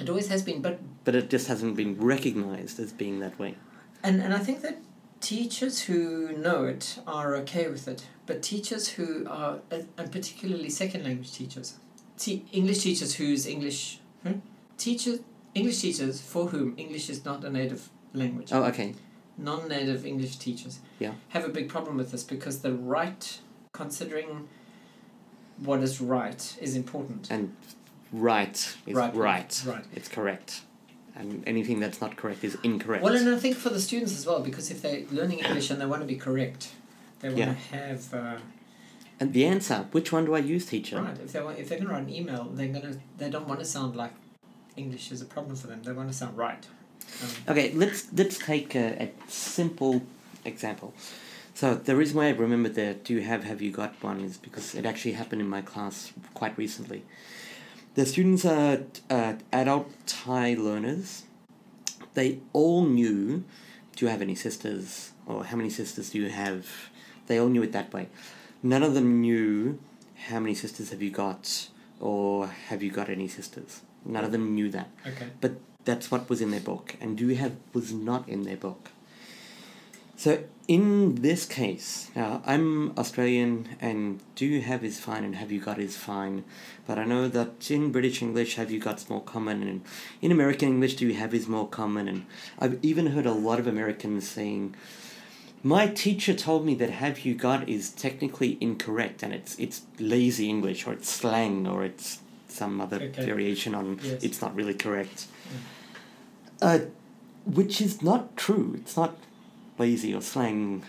It 0.00 0.08
always 0.08 0.28
has 0.28 0.42
been, 0.42 0.60
but 0.60 0.78
But 1.04 1.14
it 1.14 1.30
just 1.30 1.46
hasn't 1.48 1.76
been 1.76 1.96
recognized 1.98 2.78
as 2.80 2.92
being 2.92 3.20
that 3.20 3.38
way. 3.38 3.54
and, 4.02 4.20
and 4.20 4.34
I 4.34 4.38
think 4.46 4.60
that 4.62 4.76
teachers 5.24 5.80
who 5.84 6.32
know 6.36 6.64
it 6.64 6.98
are 7.06 7.34
okay 7.36 7.66
with 7.68 7.88
it, 7.88 8.06
but 8.26 8.42
teachers 8.42 8.88
who 8.88 9.26
are 9.28 9.58
and 9.70 9.88
and 9.98 10.12
particularly 10.12 10.68
second 10.70 11.02
language 11.04 11.32
teachers, 11.32 11.74
te- 12.18 12.44
English 12.52 12.80
teachers 12.82 13.14
whose 13.14 13.46
English 13.46 14.00
hmm? 14.22 14.38
teachers 14.76 15.20
English 15.54 15.80
teachers 15.80 16.20
for 16.20 16.48
whom 16.48 16.74
English 16.76 17.08
is 17.08 17.24
not 17.24 17.44
a 17.44 17.50
native 17.50 17.88
language. 18.12 18.52
Oh, 18.52 18.64
okay. 18.64 18.94
non-native 19.36 20.06
English 20.06 20.36
teachers 20.36 20.78
Yeah. 21.00 21.14
have 21.30 21.44
a 21.44 21.48
big 21.48 21.68
problem 21.68 21.96
with 21.96 22.10
this 22.12 22.22
because 22.22 22.60
the 22.60 22.72
right, 22.72 23.40
considering 23.72 24.48
what 25.58 25.82
is 25.82 26.00
right, 26.00 26.56
is 26.60 26.76
important. 26.76 27.22
And 27.30 27.56
right 28.12 28.56
is 28.86 28.94
Right. 28.94 29.14
right. 29.14 29.62
Right. 29.66 29.84
It's 29.92 30.08
correct. 30.08 30.60
And 31.16 31.44
anything 31.46 31.78
that's 31.78 32.00
not 32.00 32.16
correct 32.16 32.42
is 32.42 32.56
incorrect. 32.64 33.04
Well, 33.04 33.14
and 33.14 33.28
I 33.28 33.38
think 33.38 33.56
for 33.56 33.68
the 33.70 33.80
students 33.80 34.12
as 34.18 34.26
well, 34.26 34.40
because 34.40 34.70
if 34.70 34.82
they're 34.82 35.04
learning 35.12 35.38
English 35.40 35.70
and 35.70 35.80
they 35.80 35.86
want 35.86 36.02
to 36.02 36.08
be 36.08 36.16
correct, 36.16 36.72
they 37.20 37.28
want 37.28 37.38
Yeah. 37.38 37.54
to 37.54 37.76
have 37.76 38.14
uh, 38.14 38.36
and 39.20 39.32
the 39.32 39.46
answer, 39.46 39.86
which 39.92 40.10
one 40.10 40.24
do 40.24 40.34
I 40.34 40.38
use, 40.40 40.66
teacher? 40.66 41.00
right. 41.00 41.16
If 41.24 41.32
they 41.32 41.40
want, 41.40 41.58
if 41.60 41.68
they're 41.68 41.78
going 41.78 41.88
to 41.88 41.94
write 41.94 42.02
an 42.02 42.12
email, 42.12 42.44
they're 42.52 42.68
gonna 42.68 42.96
they 43.16 43.30
don't 43.30 43.46
want 43.46 43.60
to 43.60 43.66
sound 43.66 43.94
like 43.94 44.10
English 44.76 45.12
is 45.12 45.22
a 45.22 45.24
problem 45.24 45.54
for 45.54 45.68
them. 45.68 45.82
They 45.84 45.92
want 45.92 46.08
to 46.08 46.14
sound 46.14 46.36
right. 46.36 46.66
Um, 47.22 47.28
Okay, 47.50 47.72
let's 47.74 48.08
let's 48.12 48.38
take 48.38 48.74
a, 48.74 49.04
a 49.04 49.12
simple 49.30 50.02
example. 50.44 50.94
So 51.54 51.76
the 51.76 51.94
reason 51.94 52.16
why 52.16 52.26
I 52.26 52.30
remember 52.30 52.68
the 52.68 52.94
do 53.04 53.14
you 53.14 53.20
have 53.22 53.44
have 53.44 53.62
you 53.62 53.70
got 53.70 53.94
one 54.02 54.20
is 54.20 54.36
because 54.36 54.74
it 54.74 54.84
actually 54.84 55.12
happened 55.12 55.40
in 55.40 55.48
my 55.48 55.60
class 55.62 56.12
quite 56.34 56.58
recently. 56.58 57.04
The 57.94 58.06
students 58.06 58.44
are 58.44 58.80
uh, 59.08 59.34
adult 59.52 59.88
Thai 60.06 60.54
learners, 60.54 61.24
they 62.14 62.40
all 62.52 62.84
knew 62.86 63.44
do 63.96 64.04
you 64.04 64.10
have 64.10 64.20
any 64.20 64.34
sisters? 64.34 65.12
Or 65.26 65.44
how 65.44 65.56
many 65.56 65.70
sisters 65.70 66.10
do 66.10 66.18
you 66.18 66.28
have? 66.28 66.66
They 67.28 67.38
all 67.38 67.48
knew 67.48 67.62
it 67.62 67.72
that 67.72 67.92
way. 67.92 68.08
None 68.62 68.82
of 68.82 68.94
them 68.94 69.20
knew 69.20 69.78
how 70.26 70.40
many 70.40 70.54
sisters 70.54 70.90
have 70.90 71.02
you 71.02 71.10
got? 71.10 71.68
Or 72.00 72.48
have 72.48 72.82
you 72.82 72.90
got 72.90 73.08
any 73.08 73.28
sisters? 73.28 73.82
None 74.04 74.24
of 74.24 74.32
them 74.32 74.54
knew 74.54 74.70
that. 74.70 74.90
Okay. 75.06 75.28
but 75.40 75.52
that's 75.84 76.10
what 76.10 76.28
was 76.28 76.40
in 76.40 76.50
their 76.50 76.60
book. 76.60 76.96
And 77.00 77.16
do 77.16 77.28
you 77.28 77.36
have 77.36 77.54
was 77.72 77.92
not 77.92 78.28
in 78.28 78.42
their 78.42 78.56
book 78.56 78.90
so 80.16 80.42
in 80.66 81.16
this 81.16 81.44
case 81.44 82.10
now 82.16 82.40
i'm 82.46 82.92
australian 82.98 83.68
and 83.80 84.20
do 84.34 84.46
you 84.46 84.60
have 84.62 84.82
is 84.84 84.98
fine 84.98 85.22
and 85.24 85.36
have 85.36 85.52
you 85.52 85.60
got 85.60 85.78
is 85.78 85.96
fine? 85.96 86.44
But 86.86 86.98
i 86.98 87.04
know 87.04 87.28
that 87.28 87.70
in 87.70 87.92
british 87.92 88.22
english 88.22 88.54
have 88.56 88.70
you 88.70 88.78
got's 88.80 89.08
more 89.10 89.22
common? 89.22 89.62
And 89.62 89.82
in 90.22 90.30
american 90.32 90.68
english 90.68 90.94
do 90.96 91.06
you 91.06 91.14
have 91.14 91.34
is 91.34 91.46
more 91.48 91.68
common? 91.68 92.08
And 92.08 92.26
i've 92.58 92.78
even 92.82 93.08
heard 93.08 93.26
a 93.26 93.32
lot 93.32 93.58
of 93.58 93.66
americans 93.66 94.28
saying 94.28 94.74
my 95.62 95.86
teacher 95.88 96.34
told 96.34 96.64
me 96.64 96.74
that 96.76 96.90
have 96.90 97.20
you 97.26 97.34
got 97.34 97.68
is 97.68 97.90
technically 97.90 98.56
incorrect 98.60 99.22
and 99.22 99.32
it's 99.34 99.58
it's 99.58 99.82
lazy 99.98 100.48
english 100.48 100.86
or 100.86 100.92
it's 100.92 101.08
slang 101.10 101.66
or 101.66 101.84
it's 101.84 102.18
some 102.48 102.80
other 102.80 102.96
Okay. 103.02 103.24
variation 103.26 103.74
on 103.74 103.98
Yes. 104.02 104.22
it's 104.22 104.40
not 104.40 104.54
really 104.54 104.74
correct. 104.74 105.26
Uh, 106.62 106.78
which 107.44 107.80
is 107.80 108.00
not 108.00 108.36
true. 108.36 108.74
It's 108.76 108.96
not 108.96 109.16
lazy 109.78 110.14
or 110.14 110.20
slang 110.20 110.82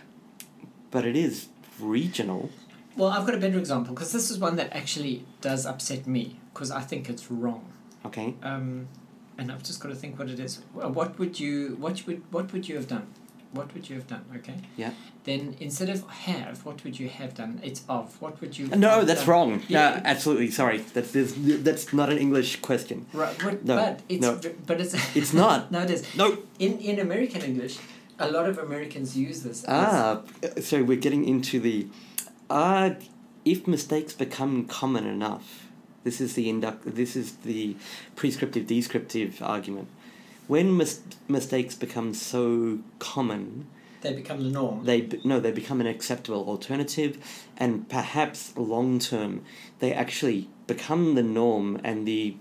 but 0.91 1.05
it 1.05 1.15
is 1.15 1.47
regional 1.79 2.49
Well, 2.97 3.09
I've 3.09 3.25
got 3.25 3.35
a 3.35 3.37
better 3.39 3.57
example 3.59 3.93
because 3.93 4.11
this 4.13 4.31
is 4.31 4.37
one 4.39 4.55
that 4.55 4.69
actually 4.73 5.25
does 5.41 5.65
upset 5.65 6.07
me 6.07 6.39
because 6.53 6.71
I 6.71 6.81
think 6.81 7.09
it's 7.09 7.29
wrong. 7.29 7.63
okay 8.05 8.33
Um, 8.43 8.87
and 9.37 9.51
I've 9.51 9.63
just 9.63 9.79
got 9.81 9.89
to 9.89 9.95
think 9.95 10.17
what 10.19 10.29
it 10.29 10.39
is. 10.39 10.61
What 10.73 11.19
would 11.19 11.39
you 11.43 11.75
what 11.83 11.95
would 12.07 12.21
what 12.31 12.53
would 12.53 12.69
you 12.69 12.75
have 12.79 12.87
done? 12.87 13.07
What 13.57 13.73
would 13.73 13.89
you 13.89 13.95
have 13.99 14.07
done? 14.07 14.23
Okay. 14.37 14.55
Yeah. 14.77 14.91
Then 15.23 15.55
instead 15.59 15.89
of 15.89 15.99
have, 16.27 16.55
what 16.65 16.77
would 16.83 16.99
you 17.01 17.07
have 17.09 17.33
done? 17.41 17.59
It's 17.63 17.81
of. 17.89 18.21
What 18.21 18.39
would 18.41 18.57
you? 18.57 18.67
no 18.67 18.89
have 18.99 19.07
that's 19.07 19.21
done? 19.25 19.29
wrong 19.31 19.51
Yeah. 19.67 19.79
no 19.95 20.01
absolutely 20.13 20.51
sorry 20.51 20.77
that's 20.95 21.11
that's 21.67 21.85
not 21.99 22.07
an 22.13 22.17
english 22.25 22.49
question 22.69 22.97
Right. 23.23 23.35
What, 23.45 23.65
No, 23.65 23.75
But 23.81 23.93
it's 24.13 24.21
no. 24.25 24.31
but 24.69 24.77
it's 24.83 24.93
It's 25.19 25.33
not. 25.33 25.59
no, 25.73 25.79
it 25.87 25.91
is. 25.97 26.01
no 26.21 26.27
In 26.59 26.71
in 26.79 26.95
American 27.07 27.41
English, 27.51 27.75
a 28.19 28.31
lot 28.31 28.47
of 28.47 28.57
Americans 28.57 29.17
use 29.17 29.41
this. 29.43 29.63
as- 29.63 29.69
ah 29.69 30.21
so 30.61 30.83
we're 30.83 30.97
getting 31.07 31.25
into 31.27 31.59
the 31.59 31.87
uh, 32.49 32.91
if 33.43 33.67
mistakes 33.67 34.13
become 34.13 34.65
common 34.65 35.05
enough 35.05 35.67
this 36.03 36.21
is 36.21 36.33
the 36.35 36.49
induct 36.49 36.95
this 36.95 37.15
is 37.15 37.33
the 37.37 37.75
prescriptive 38.15 38.67
descriptive 38.67 39.41
argument 39.41 39.87
when 40.47 40.77
mis- 40.77 41.01
mistakes 41.27 41.75
become 41.75 42.13
so 42.13 42.79
common 42.99 43.65
they 44.01 44.13
become 44.13 44.41
the 44.43 44.49
norm. 44.51 44.83
they 44.85 45.07
no 45.23 45.39
they 45.39 45.51
become 45.51 45.81
an 45.81 45.87
acceptable 45.87 46.47
alternative 46.47 47.17
and 47.57 47.89
perhaps 47.89 48.55
long 48.55 48.99
term 48.99 49.43
they 49.79 49.91
actually 49.93 50.47
become 50.67 51.15
the 51.15 51.23
norm 51.23 51.79
and 51.83 52.07
the 52.07 52.35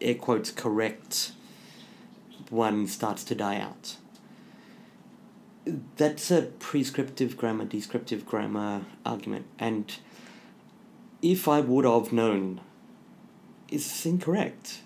air 0.00 0.16
quotes 0.16 0.50
correct 0.50 1.32
one 2.50 2.86
starts 2.88 3.22
to 3.24 3.34
die 3.34 3.60
out 3.60 3.96
that's 5.96 6.30
a 6.30 6.42
prescriptive 6.58 7.36
grammar 7.36 7.64
descriptive 7.64 8.26
grammar 8.26 8.82
argument 9.06 9.46
and 9.58 9.98
if 11.20 11.46
i 11.46 11.60
would 11.60 11.84
have 11.84 12.12
known 12.12 12.60
is 13.68 14.04
incorrect 14.06 14.80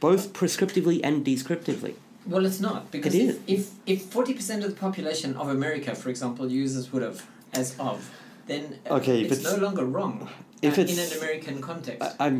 both 0.00 0.32
prescriptively 0.32 1.00
and 1.02 1.24
descriptively 1.24 1.94
Well, 2.26 2.44
it's 2.44 2.60
not 2.60 2.90
because 2.90 3.14
It 3.14 3.28
if, 3.28 3.36
if 3.48 3.70
if 3.86 4.02
forty 4.02 4.34
percent 4.34 4.62
of 4.64 4.68
the 4.70 4.76
population 4.76 5.30
of 5.36 5.48
America, 5.48 5.94
for 5.94 6.10
example, 6.10 6.44
uses 6.62 6.92
would 6.92 7.02
have 7.02 7.24
as 7.54 7.68
of, 7.78 8.10
then 8.46 8.62
uh, 8.84 8.96
Okay, 8.98 9.22
it's 9.22 9.42
no 9.44 9.56
longer 9.56 9.84
wrong 9.86 10.28
if 10.60 10.76
uh, 10.76 10.82
in 10.82 10.98
an 10.98 11.12
American 11.18 11.62
context. 11.62 12.02
I, 12.04 12.26
I'm. 12.26 12.38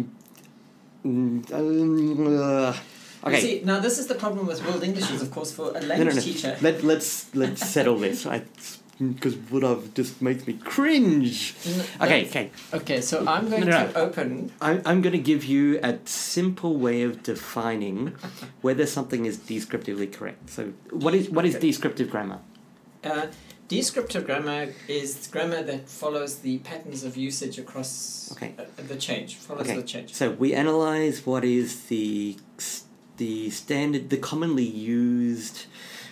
Mm, 1.07 1.51
um, 1.59 2.27
uh, 2.27 2.75
You 2.75 2.98
okay. 3.25 3.41
See, 3.41 3.63
now 3.65 3.81
this 3.81 3.99
is 3.99 4.07
the 4.07 4.15
problem 4.15 4.47
with 4.47 4.65
world 4.65 4.83
English 4.83 5.11
is, 5.11 5.23
of 5.23 5.31
course, 5.31 5.53
for 5.53 5.71
a 5.77 5.81
language 5.81 6.09
no, 6.09 6.15
no. 6.15 6.21
teacher. 6.21 6.57
Let 6.61 6.83
let's 6.83 7.35
let's 7.35 7.67
settle 7.69 7.99
this. 7.99 8.27
I 8.27 8.43
because 8.99 9.37
would 9.51 9.63
have 9.63 9.95
just 9.95 10.21
makes 10.21 10.47
me 10.47 10.55
cringe. 10.55 11.55
Okay, 12.01 12.27
okay. 12.27 12.51
Okay, 12.75 13.01
so 13.01 13.25
I'm 13.27 13.49
going 13.49 13.65
No, 13.65 13.71
no, 13.87 13.93
to 13.93 13.99
open. 13.99 14.53
I'm 14.61 14.83
I'm 14.85 15.03
going 15.03 15.13
to 15.13 15.19
give 15.33 15.45
you 15.45 15.79
a 15.83 15.99
simple 16.05 16.77
way 16.77 17.03
of 17.03 17.23
defining 17.23 18.15
whether 18.61 18.87
something 18.87 19.25
is 19.25 19.37
descriptively 19.39 20.09
correct. 20.09 20.51
So 20.51 20.73
what 20.91 21.15
is 21.15 21.31
what 21.31 21.45
is 21.45 21.55
descriptive 21.55 22.11
grammar? 22.11 22.41
Uh, 23.05 23.27
descriptive 23.69 24.27
grammar 24.27 24.75
is 24.89 25.29
grammar 25.31 25.63
that 25.63 25.89
follows 25.89 26.39
the 26.41 26.59
patterns 26.59 27.05
of 27.05 27.17
usage 27.17 27.59
across 27.59 28.33
Okay. 28.33 28.55
uh, 28.59 28.65
the 28.89 28.97
change. 28.97 29.37
Follows 29.37 29.67
Okay. 29.69 29.77
the 29.77 29.83
change. 29.85 30.13
So 30.15 30.33
we 30.33 30.55
analyze 30.55 31.25
what 31.25 31.45
is 31.45 31.85
the 31.85 32.37
the 33.19 33.51
standard, 33.51 34.11
the 34.11 34.17
commonly 34.17 34.65
used 34.65 35.67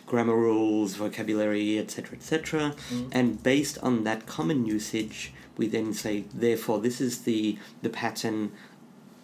grammar 0.07 0.37
rules, 0.37 0.95
vocabulary, 0.95 1.79
etc., 1.79 2.17
etc. 2.17 2.75
Mm. 2.91 3.09
and 3.13 3.43
based 3.43 3.79
on 3.83 4.05
that 4.05 4.27
common 4.27 4.65
usage 4.67 5.33
we 5.57 5.67
then 5.67 5.93
say 5.95 6.25
therefore 6.35 6.79
this 6.81 7.01
is 7.01 7.23
the 7.23 7.59
the 7.83 7.89
pattern 7.89 8.53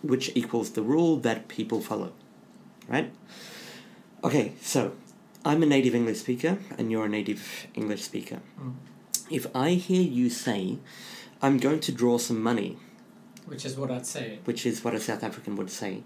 which 0.03 0.33
equals 0.35 0.71
the 0.71 0.83
rule 0.83 1.17
that 1.19 1.47
people 1.47 1.81
follow 1.81 2.11
right 2.89 3.13
okay 4.25 4.53
so 4.61 4.93
i'm 5.45 5.63
a 5.63 5.67
native 5.67 5.95
english 5.95 6.19
speaker 6.21 6.59
and 6.79 6.91
you're 6.91 7.05
a 7.05 7.09
native 7.09 7.67
english 7.75 8.03
speaker 8.03 8.41
Mm. 8.61 8.75
if 9.31 9.47
i 9.55 9.71
hear 9.75 10.03
you 10.03 10.31
say 10.31 10.79
i'm 11.43 11.59
going 11.59 11.81
to 11.81 11.93
draw 11.93 12.17
some 12.19 12.43
money 12.43 12.77
Which 13.47 13.65
is 13.65 13.77
what 13.77 13.91
I'd 13.91 14.07
say. 14.07 14.39
which 14.45 14.65
is 14.67 14.83
what 14.85 14.95
a 14.95 15.01
south 15.01 15.23
african 15.23 15.55
would 15.57 15.71
say 15.71 16.03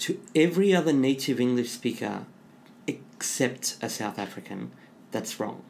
to 0.00 0.20
every 0.34 0.74
other 0.74 0.92
native 0.92 1.40
english 1.40 1.70
speaker 1.70 2.24
except 2.86 3.76
a 3.82 3.88
south 3.88 4.18
african 4.18 4.72
that's 5.12 5.38
wrong. 5.40 5.62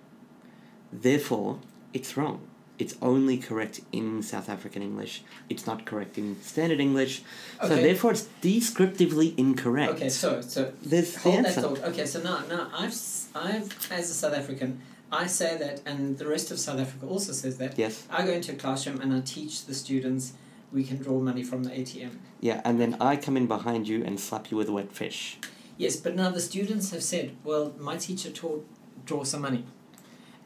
Therefore 0.92 1.58
it's 1.92 2.16
wrong. 2.16 2.46
It's 2.78 2.94
only 3.02 3.36
correct 3.36 3.80
in 3.92 4.22
south 4.22 4.48
african 4.48 4.82
english. 4.82 5.22
It's 5.48 5.66
not 5.66 5.84
correct 5.84 6.16
in 6.18 6.40
standard 6.42 6.80
english. 6.80 7.22
So 7.62 7.68
therefore 7.68 8.12
it's 8.12 8.28
descriptively 8.40 9.34
incorrect. 9.36 9.94
Okay, 9.94 10.08
so 10.08 10.40
so 10.40 10.72
there's 10.82 11.14
the 11.14 11.20
hold 11.20 11.44
that 11.44 11.54
thought. 11.54 11.82
Okay, 11.90 12.06
so 12.06 12.22
now 12.22 12.42
now 12.48 12.70
I've 12.72 12.94
I've 13.34 13.68
as 13.90 14.10
a 14.10 14.14
South 14.14 14.34
African, 14.34 14.80
I 15.12 15.26
say 15.26 15.56
that, 15.58 15.82
and 15.84 16.18
the 16.18 16.26
rest 16.26 16.50
of 16.50 16.58
South 16.58 16.78
Africa 16.78 17.06
also 17.06 17.32
says 17.32 17.58
that. 17.58 17.78
yes. 17.78 18.06
I 18.10 18.24
go 18.24 18.32
into 18.32 18.52
a 18.52 18.56
classroom 18.56 19.00
and 19.00 19.12
I 19.12 19.20
teach 19.20 19.66
the 19.66 19.74
students 19.74 20.34
we 20.72 20.84
can 20.84 20.98
draw 20.98 21.18
money 21.20 21.42
from 21.42 21.64
the 21.64 21.70
ATM. 21.70 22.10
yeah 22.40 22.60
and 22.64 22.80
then 22.80 22.96
i 23.00 23.16
come 23.16 23.36
in 23.36 23.46
behind 23.46 23.88
you 23.88 24.04
and 24.04 24.18
slap 24.20 24.50
you 24.50 24.56
with 24.56 24.68
a 24.68 24.72
wet 24.72 24.92
fish 24.92 25.38
Yes, 25.76 25.96
but 25.96 26.14
now 26.14 26.28
the 26.28 26.40
students 26.42 26.90
have 26.90 27.02
said, 27.02 27.30
well, 27.42 27.72
my 27.78 27.96
teacher 27.96 28.30
taught 28.30 28.66
draw 29.06 29.24
some 29.24 29.40
money. 29.40 29.64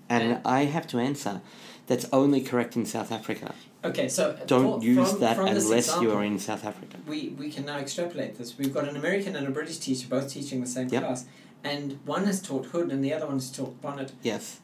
and 0.08 0.22
And- 0.22 0.40
i 0.46 0.64
have 0.64 0.86
to 0.88 0.98
answer 0.98 1.40
that's 1.88 2.06
only 2.12 2.40
correct 2.40 2.76
in 2.76 2.86
south 2.86 3.10
africa 3.12 3.54
Okay, 3.84 4.08
so 4.08 4.22
don't 4.46 4.80
for- 4.80 4.86
use 4.86 5.10
from, 5.10 5.20
that 5.20 5.36
from 5.36 5.46
unless 5.48 5.88
you 6.00 6.10
are 6.12 6.24
in 6.24 6.38
south 6.38 6.64
africa 6.64 6.96
we, 7.06 7.18
we 7.40 7.50
can 7.50 7.64
now 7.66 7.78
extrapolate 7.78 8.38
this. 8.38 8.56
We've 8.58 8.72
got 8.72 8.88
an 8.88 8.96
American 8.96 9.36
and 9.36 9.46
a 9.46 9.50
British 9.50 9.78
teacher 9.78 10.06
both 10.08 10.28
teaching 10.36 10.60
the 10.62 10.66
same 10.76 10.88
Yep. 10.88 11.02
class, 11.02 11.26
and 11.72 11.98
one 12.06 12.24
has 12.30 12.40
taught 12.40 12.64
hood 12.66 12.90
and 12.92 13.04
the 13.04 13.12
other 13.12 13.26
one 13.26 13.34
has 13.42 13.50
taught 13.50 13.74
bonnet. 13.82 14.12
yes 14.22 14.60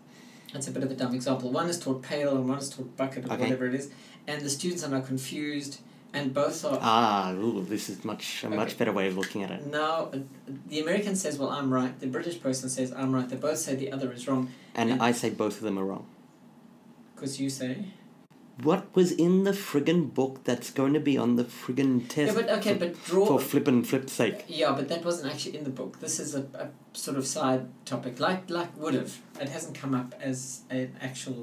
That's 0.53 0.69
a 0.69 0.73
bit 0.77 0.83
of 0.87 0.91
a 0.91 0.95
dumb 1.03 1.15
example. 1.15 1.47
One 1.61 1.69
is 1.73 1.79
taught 1.79 2.01
pail 2.03 2.31
and 2.39 2.49
one 2.49 2.59
is 2.65 2.69
taught 2.75 2.91
bucket 2.97 3.25
or 3.27 3.33
Okay. 3.35 3.43
whatever 3.43 3.67
it 3.71 3.75
is, 3.81 3.87
and 4.27 4.43
the 4.43 4.51
students 4.51 4.85
are 4.85 4.89
now 4.91 5.01
confused, 5.01 5.81
and 6.13 6.33
both 6.35 6.65
are 6.65 6.79
ah 6.81 7.33
ooh, 7.33 7.65
this 7.65 7.89
is 7.89 8.05
much 8.05 8.45
a 8.45 8.51
much 8.51 8.77
better 8.79 8.93
way 8.93 9.07
of 9.09 9.17
looking 9.17 9.43
at 9.43 9.51
it 9.51 9.67
now. 9.67 10.11
uh, 10.13 10.19
The 10.69 10.81
American 10.81 11.15
says, 11.17 11.39
"Well, 11.39 11.51
I'm 11.51 11.73
right." 11.73 11.99
The 12.01 12.07
British 12.17 12.41
person 12.41 12.69
says, 12.69 12.93
"I'm 12.93 13.13
right." 13.15 13.29
They 13.29 13.37
both 13.37 13.59
say 13.59 13.75
the 13.75 13.91
other 13.93 14.13
is 14.13 14.27
wrong 14.29 14.51
and 14.75 14.91
And- 14.91 15.03
i 15.03 15.11
say 15.13 15.31
both 15.31 15.57
of 15.59 15.63
them 15.63 15.77
are 15.81 15.85
wrong 15.85 16.07
because 17.15 17.41
you 17.41 17.51
say. 17.51 17.73
what 18.63 18.85
was 18.95 19.11
in 19.27 19.45
the 19.45 19.53
friggin' 19.53 20.13
book 20.19 20.35
that's 20.45 20.71
going 20.71 20.93
to 20.93 21.01
be 21.01 21.17
on 21.25 21.37
the 21.37 21.45
friggin' 21.45 22.07
test 22.15 22.29
Yeah, 22.29 22.41
but 22.41 22.51
okay, 22.59 22.75
but 22.75 22.91
draw. 23.05 23.25
for 23.27 23.39
flip 23.51 23.67
and 23.73 23.87
flip's 23.91 24.13
sake 24.13 24.45
Yeah, 24.61 24.73
but 24.79 24.87
that 24.91 25.03
wasn't 25.05 25.33
actually 25.33 25.57
in 25.59 25.65
the 25.65 25.71
book. 25.81 25.93
This 26.01 26.21
is 26.25 26.35
a, 26.41 26.43
a 26.65 26.69
sort 27.05 27.17
of 27.21 27.27
side 27.27 27.63
topic, 27.93 28.21
like 28.21 28.43
like 28.59 28.71
would 28.83 28.95
have. 29.01 29.13
It 29.45 29.49
hasn't 29.57 29.75
come 29.83 29.95
up 30.01 30.15
as 30.31 30.39
an 30.71 30.89
actual. 31.09 31.39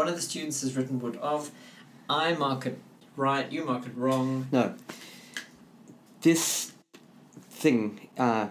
One 0.00 0.06
of 0.12 0.16
the 0.18 0.22
students 0.30 0.60
has 0.62 0.76
written 0.76 1.00
would 1.00 1.16
of. 1.34 1.50
I 2.08 2.32
mark 2.34 2.66
it 2.66 2.78
right. 3.16 3.50
You 3.50 3.64
mark 3.64 3.86
it 3.86 3.96
wrong. 3.96 4.48
No. 4.50 4.74
This 6.22 6.72
thing, 7.50 8.08
uh, 8.16 8.48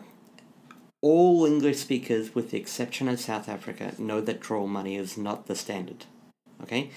all 1.01 1.45
English 1.45 1.77
speakers, 1.77 2.35
with 2.35 2.51
the 2.51 2.57
exception 2.57 3.07
of 3.07 3.19
South 3.19 3.49
Africa, 3.49 3.93
know 3.97 4.21
that 4.21 4.39
draw 4.39 4.67
money 4.67 4.95
is 4.95 5.17
not 5.17 5.47
the 5.47 5.55
standard. 5.55 6.05
Okay? 6.61 6.91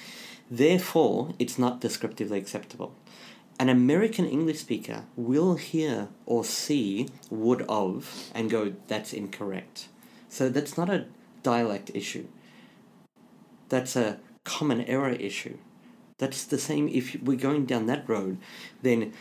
Therefore, 0.51 1.35
it's 1.39 1.59
not 1.59 1.81
descriptively 1.81 2.39
acceptable. 2.39 2.95
An 3.59 3.69
American 3.69 4.27
English 4.27 4.59
speaker 4.59 5.05
will 5.17 5.57
hear 5.57 6.09
or 6.27 6.45
see 6.45 7.09
would 7.31 7.63
of 7.69 8.31
and 8.35 8.51
go, 8.51 8.73
that's 8.89 9.13
incorrect. 9.13 9.89
So 10.29 10.49
that's 10.49 10.79
not 10.79 10.89
a 10.89 11.07
dialect 11.43 11.91
issue. 11.95 12.27
That's 13.69 13.97
a 13.97 14.19
common 14.45 14.81
error 14.83 15.11
issue. 15.11 15.59
That's 16.21 16.45
the 16.45 16.59
same 16.59 16.87
if 16.89 17.17
we're 17.23 17.37
going 17.49 17.65
down 17.65 17.87
that 17.87 18.07
road, 18.09 18.37
then 18.83 19.13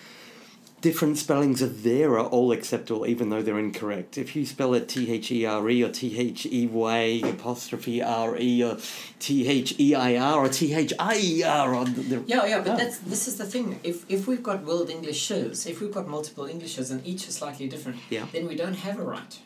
different 0.82 1.18
spellings 1.18 1.62
of 1.62 1.84
there 1.84 2.12
are 2.20 2.25
all 2.27 2.51
acceptable 2.53 3.06
even 3.08 3.29
though 3.29 3.41
they're 3.41 3.58
incorrect. 3.60 4.18
If 4.18 4.36
you 4.36 4.46
spell 4.46 4.74
it 4.74 4.88
T 4.89 5.10
H 5.12 5.32
E 5.32 5.46
R 5.46 5.70
E 5.70 5.82
or 5.84 5.91
T 5.91 6.18
H 6.20 6.46
E 6.46 6.68
Y 6.68 7.22
apostrophe 7.24 8.01
R 8.01 8.38
E 8.38 8.63
or 8.63 8.77
T 9.20 9.48
H 9.48 9.75
E 9.79 9.96
I 9.96 10.18
R 10.18 10.46
or 10.46 10.50
T 10.50 10.74
H 10.74 10.94
I 11.00 11.15
E 11.18 11.44
R 11.44 11.86
the, 11.86 12.24
Yeah, 12.27 12.46
yeah, 12.46 12.60
but 12.62 12.74
Oh. 12.74 12.77
that's 12.77 12.98
this 13.00 13.27
is 13.29 13.38
the 13.38 13.46
thing. 13.46 13.79
If 13.84 14.06
if 14.10 14.27
we've 14.27 14.44
got 14.44 14.65
world 14.65 14.89
Englishes, 14.89 15.65
if 15.65 15.79
we've 15.82 15.94
got 15.94 16.06
multiple 16.08 16.46
Englishes 16.46 16.91
and 16.91 17.06
each 17.08 17.27
is 17.29 17.36
slightly 17.36 17.68
different, 17.70 17.98
Yeah. 18.10 18.25
then 18.34 18.46
we 18.48 18.56
don't 18.56 18.75
have 18.88 19.00
a 19.00 19.03
right. 19.03 19.39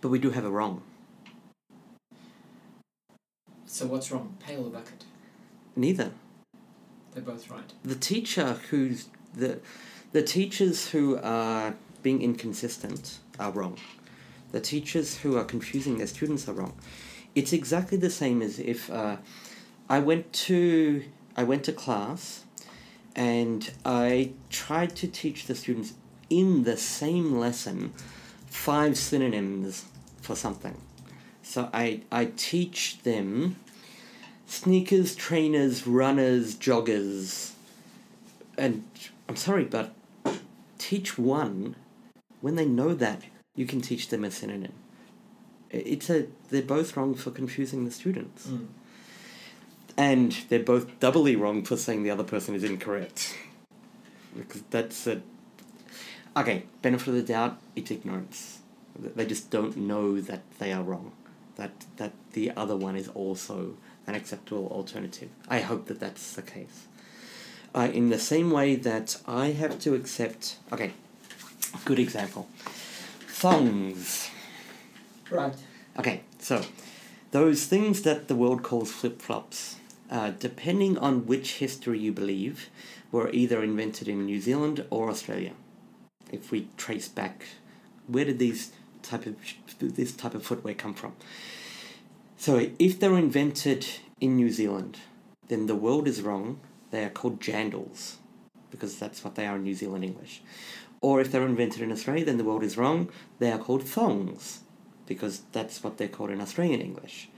but 0.00 0.08
we 0.10 0.18
do 0.18 0.30
have 0.30 0.44
a 0.44 0.50
wrong. 0.50 0.82
So 3.66 3.86
what's 3.86 4.10
wrong? 4.12 4.36
Pail 4.40 4.66
or 4.66 4.70
bucket? 4.70 5.04
Neither. 5.76 6.10
They're 7.14 7.22
both 7.22 7.50
right. 7.50 7.72
the 7.84 7.94
teacher 7.94 8.60
who's 8.70 9.08
the 9.34 9.60
the 10.12 10.22
teachers 10.22 10.88
who 10.90 11.18
are 11.22 11.74
being 12.02 12.22
inconsistent 12.22 13.18
are 13.38 13.50
wrong. 13.50 13.78
The 14.50 14.60
teachers 14.60 15.18
who 15.18 15.36
are 15.36 15.44
confusing 15.44 15.98
their 15.98 16.06
students 16.06 16.48
are 16.48 16.52
wrong. 16.52 16.74
It's 17.34 17.52
exactly 17.52 17.96
the 17.96 18.10
same 18.10 18.42
as 18.42 18.58
if 18.58 18.90
uh, 18.90 19.16
I 19.88 19.98
went 20.00 20.32
to 20.32 21.04
I 21.36 21.44
went 21.44 21.64
to 21.64 21.72
class 21.72 22.44
and 23.14 23.70
I 23.84 24.32
tried 24.50 24.96
to 24.96 25.08
teach 25.08 25.46
the 25.46 25.54
students 25.54 25.94
in 26.30 26.64
the 26.64 26.76
same 26.76 27.38
lesson 27.38 27.92
five 28.46 28.96
synonyms 28.96 29.84
for 30.20 30.36
something. 30.36 30.80
So 31.42 31.68
I, 31.72 32.02
I 32.10 32.26
teach 32.36 33.02
them 33.02 33.56
sneakers, 34.52 35.16
trainers, 35.16 35.86
runners, 35.86 36.54
joggers. 36.54 37.52
And 38.58 38.84
I'm 39.26 39.36
sorry, 39.36 39.64
but 39.64 39.94
teach 40.76 41.16
one 41.16 41.74
when 42.42 42.56
they 42.56 42.66
know 42.66 42.92
that 42.92 43.22
you 43.56 43.64
can 43.64 43.80
teach 43.80 44.08
them 44.08 44.24
a 44.24 44.30
synonym. 44.30 44.74
It's 45.70 46.10
a 46.10 46.26
they're 46.50 46.60
both 46.60 46.96
wrong 46.96 47.14
for 47.14 47.30
confusing 47.30 47.86
the 47.86 47.90
students. 47.90 48.46
Mm. 48.46 48.66
And 49.96 50.32
they're 50.50 50.60
both 50.60 51.00
doubly 51.00 51.34
wrong 51.34 51.64
for 51.64 51.78
saying 51.78 52.02
the 52.02 52.10
other 52.10 52.24
person 52.24 52.54
is 52.54 52.62
incorrect. 52.62 53.34
Because 54.36 54.62
that's 54.68 55.06
a 55.06 55.22
okay, 56.36 56.64
benefit 56.82 57.08
of 57.08 57.14
the 57.14 57.22
doubt, 57.22 57.58
it's 57.74 57.90
ignorance. 57.90 58.58
They 58.98 59.24
just 59.24 59.50
don't 59.50 59.78
know 59.78 60.20
that 60.20 60.42
they 60.58 60.72
are 60.74 60.82
wrong. 60.82 61.12
That 61.56 61.86
that 61.96 62.12
the 62.32 62.50
other 62.54 62.76
one 62.76 62.96
is 62.96 63.08
also 63.08 63.76
an 64.06 64.14
acceptable 64.14 64.68
alternative. 64.68 65.30
I 65.48 65.60
hope 65.60 65.86
that 65.86 66.00
that's 66.00 66.34
the 66.34 66.42
case. 66.42 66.86
Uh, 67.74 67.88
in 67.92 68.10
the 68.10 68.18
same 68.18 68.50
way 68.50 68.74
that 68.74 69.16
I 69.26 69.52
have 69.52 69.78
to 69.80 69.94
accept. 69.94 70.56
Okay, 70.72 70.92
good 71.84 71.98
example. 71.98 72.48
Thongs. 73.28 74.30
Right. 75.30 75.54
Okay, 75.98 76.22
so 76.38 76.62
those 77.30 77.64
things 77.66 78.02
that 78.02 78.28
the 78.28 78.34
world 78.34 78.62
calls 78.62 78.92
flip 78.92 79.22
flops, 79.22 79.76
uh, 80.10 80.32
depending 80.38 80.98
on 80.98 81.26
which 81.26 81.54
history 81.54 81.98
you 81.98 82.12
believe, 82.12 82.68
were 83.10 83.30
either 83.30 83.62
invented 83.62 84.08
in 84.08 84.26
New 84.26 84.40
Zealand 84.40 84.84
or 84.90 85.08
Australia. 85.08 85.52
If 86.30 86.50
we 86.50 86.68
trace 86.76 87.08
back, 87.08 87.46
where 88.06 88.26
did 88.26 88.38
these 88.38 88.72
type 89.02 89.26
of 89.26 89.36
this 89.80 90.12
type 90.12 90.34
of 90.34 90.44
footwear 90.44 90.74
come 90.74 90.94
from? 90.94 91.14
So 92.42 92.68
if 92.80 92.98
they're 92.98 93.16
invented 93.16 93.86
in 94.20 94.34
New 94.34 94.50
Zealand, 94.50 94.98
then 95.46 95.66
the 95.66 95.76
world 95.76 96.08
is 96.08 96.22
wrong. 96.22 96.58
They 96.90 97.04
are 97.04 97.08
called 97.08 97.38
jandals, 97.38 98.16
because 98.68 98.98
that's 98.98 99.22
what 99.22 99.36
they 99.36 99.46
are 99.46 99.54
in 99.54 99.62
New 99.62 99.76
Zealand 99.76 100.02
English. 100.02 100.42
Or 101.00 101.20
if 101.20 101.30
they're 101.30 101.46
invented 101.46 101.82
in 101.82 101.92
Australia, 101.92 102.24
then 102.24 102.38
the 102.38 102.44
world 102.50 102.64
is 102.64 102.76
wrong. 102.76 103.10
They 103.38 103.52
are 103.52 103.58
called 103.58 103.84
thongs 103.84 104.58
because 105.06 105.42
that's 105.52 105.84
what 105.84 105.98
they're 105.98 106.08
called 106.08 106.30
in 106.30 106.40
Australian 106.40 106.80
English. 106.80 107.28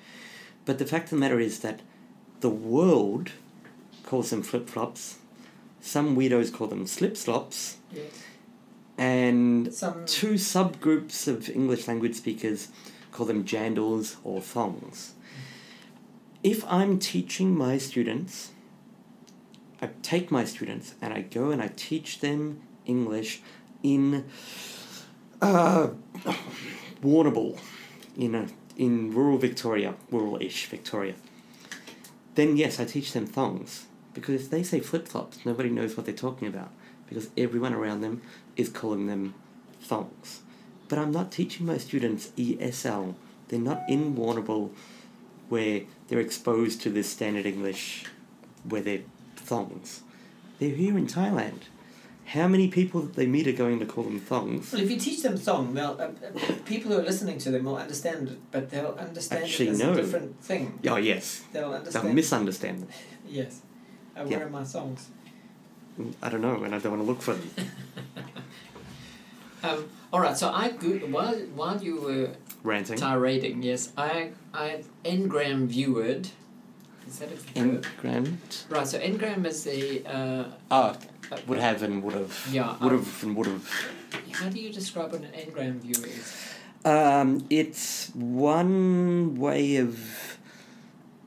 But 0.64 0.78
the 0.78 0.86
fact 0.86 1.04
of 1.04 1.10
the 1.10 1.16
matter 1.16 1.38
is 1.38 1.58
that 1.58 1.80
the 2.40 2.48
world 2.48 3.32
calls 4.04 4.30
them 4.30 4.42
flip 4.42 4.70
flops, 4.70 5.18
some 5.82 6.16
weirdos 6.16 6.50
call 6.50 6.68
them 6.68 6.86
slip 6.86 7.18
slops, 7.18 7.76
Yes. 7.92 8.06
and 8.96 9.74
Some 9.74 10.06
two 10.06 10.34
subgroups 10.34 11.28
of 11.28 11.50
English 11.50 11.88
language 11.88 12.14
speakers 12.14 12.68
call 13.14 13.26
them 13.26 13.44
jandals 13.44 14.16
or 14.24 14.42
thongs. 14.42 15.14
If 16.42 16.64
I'm 16.70 16.98
teaching 16.98 17.56
my 17.56 17.78
students, 17.78 18.50
I 19.80 19.90
take 20.02 20.30
my 20.30 20.44
students 20.44 20.94
and 21.00 21.14
I 21.14 21.22
go 21.22 21.50
and 21.50 21.62
I 21.62 21.68
teach 21.76 22.20
them 22.20 22.60
English 22.84 23.40
in 23.82 24.24
uh, 25.40 25.88
Warrnambool, 27.02 27.58
in 28.16 28.34
a, 28.34 28.48
in 28.76 29.14
rural 29.14 29.38
Victoria, 29.38 29.94
rural-ish 30.10 30.66
Victoria. 30.66 31.14
Then 32.34 32.56
yes, 32.56 32.80
I 32.80 32.84
teach 32.84 33.12
them 33.12 33.26
thongs 33.26 33.86
because 34.12 34.42
if 34.42 34.50
they 34.50 34.64
say 34.64 34.80
flip 34.80 35.06
flops, 35.06 35.46
nobody 35.46 35.70
knows 35.70 35.96
what 35.96 36.04
they're 36.04 36.14
talking 36.14 36.48
about 36.48 36.72
because 37.06 37.30
everyone 37.38 37.74
around 37.74 38.00
them 38.00 38.22
is 38.56 38.68
calling 38.68 39.06
them 39.06 39.34
thongs. 39.80 40.40
But 40.88 40.98
I'm 40.98 41.12
not 41.12 41.32
teaching 41.32 41.66
my 41.66 41.78
students 41.78 42.28
ESL. 42.36 43.14
They're 43.48 43.58
not 43.58 43.82
in 43.88 44.14
Warrnambool 44.14 44.70
where 45.48 45.82
they're 46.08 46.20
exposed 46.20 46.80
to 46.82 46.90
this 46.90 47.08
standard 47.10 47.46
English 47.46 48.04
where 48.68 48.80
they're 48.82 49.02
thongs. 49.36 50.02
They're 50.58 50.70
here 50.74 50.96
in 50.96 51.06
Thailand. 51.06 51.62
How 52.26 52.48
many 52.48 52.68
people 52.68 53.02
that 53.02 53.14
they 53.16 53.26
meet 53.26 53.46
are 53.46 53.52
going 53.52 53.78
to 53.80 53.86
call 53.86 54.04
them 54.04 54.18
thongs? 54.18 54.72
Well, 54.72 54.80
if 54.80 54.90
you 54.90 54.96
teach 54.98 55.22
them 55.22 55.36
song, 55.36 55.74
they'll 55.74 55.98
uh, 56.00 56.04
uh, 56.26 56.52
people 56.64 56.90
who 56.92 56.98
are 56.98 57.02
listening 57.02 57.36
to 57.38 57.50
them 57.50 57.64
will 57.64 57.76
understand 57.76 58.28
it, 58.28 58.38
but 58.50 58.70
they'll 58.70 58.96
understand 58.98 59.44
Actually, 59.44 59.68
it 59.68 59.72
as 59.72 59.78
no. 59.80 59.92
a 59.92 59.96
different 59.96 60.40
thing. 60.40 60.78
Oh 60.88 60.96
yes, 60.96 61.44
They'll 61.52 61.72
understand. 61.74 62.06
they'll 62.06 62.14
misunderstand 62.14 62.80
them. 62.82 62.88
yes. 63.28 63.60
Uh, 64.16 64.24
Yeah. 64.26 64.38
Where 64.38 64.46
are 64.46 64.50
my 64.50 64.64
songs? 64.64 65.08
I 66.22 66.30
don't 66.30 66.40
know, 66.40 66.62
and 66.64 66.74
I 66.74 66.78
don't 66.78 66.92
want 66.92 67.02
to 67.04 67.06
look 67.06 67.20
for 67.20 67.34
them. 67.34 67.50
Um, 69.64 69.88
all 70.12 70.20
right. 70.20 70.36
So 70.36 70.50
I 70.50 70.70
go- 70.70 70.98
while 71.08 71.34
while 71.54 71.82
you 71.82 72.00
were 72.00 72.30
Ranting. 72.62 72.98
tirading, 72.98 73.62
yes, 73.62 73.92
I 73.96 74.30
I 74.52 74.84
ngram 75.04 75.66
viewed. 75.66 76.28
Is 77.08 77.18
that 77.18 77.30
a 77.32 77.36
verb? 77.36 77.84
Engram. 78.02 78.36
Right. 78.70 78.86
So 78.86 78.98
ngram 78.98 79.46
is 79.46 79.64
the 79.64 80.04
uh, 80.06 80.44
Oh, 80.70 80.96
uh, 81.32 81.36
would 81.46 81.58
have 81.58 81.82
and 81.82 82.02
would 82.02 82.14
have. 82.14 82.48
Yeah. 82.50 82.76
Would 82.80 82.92
um, 82.92 82.98
have 82.98 83.22
and 83.22 83.36
would 83.36 83.46
have. 83.46 83.70
How 84.32 84.48
do 84.48 84.58
you 84.60 84.72
describe 84.72 85.12
what 85.12 85.22
an 85.22 85.32
ngram 85.32 85.80
viewer 85.80 86.06
is? 86.06 86.32
Um, 86.84 87.46
it's 87.50 88.10
one 88.14 89.36
way 89.36 89.76
of. 89.76 90.38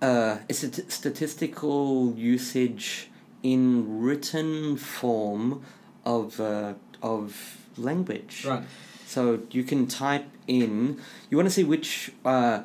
Uh, 0.02 0.38
it's 0.48 0.64
a 0.64 0.70
t- 0.70 0.84
statistical 0.90 2.14
usage 2.16 3.10
in 3.42 4.00
written 4.02 4.78
form 4.78 5.64
of 6.06 6.40
uh, 6.40 6.74
of 7.02 7.57
language. 7.78 8.46
Right. 8.46 8.64
So 9.06 9.40
you 9.52 9.64
can 9.64 9.88
type 9.88 10.26
in. 10.48 11.00
You 11.30 11.38
want 11.38 11.48
to 11.48 11.54
see 11.54 11.64
which 11.64 12.12
uh, 12.26 12.64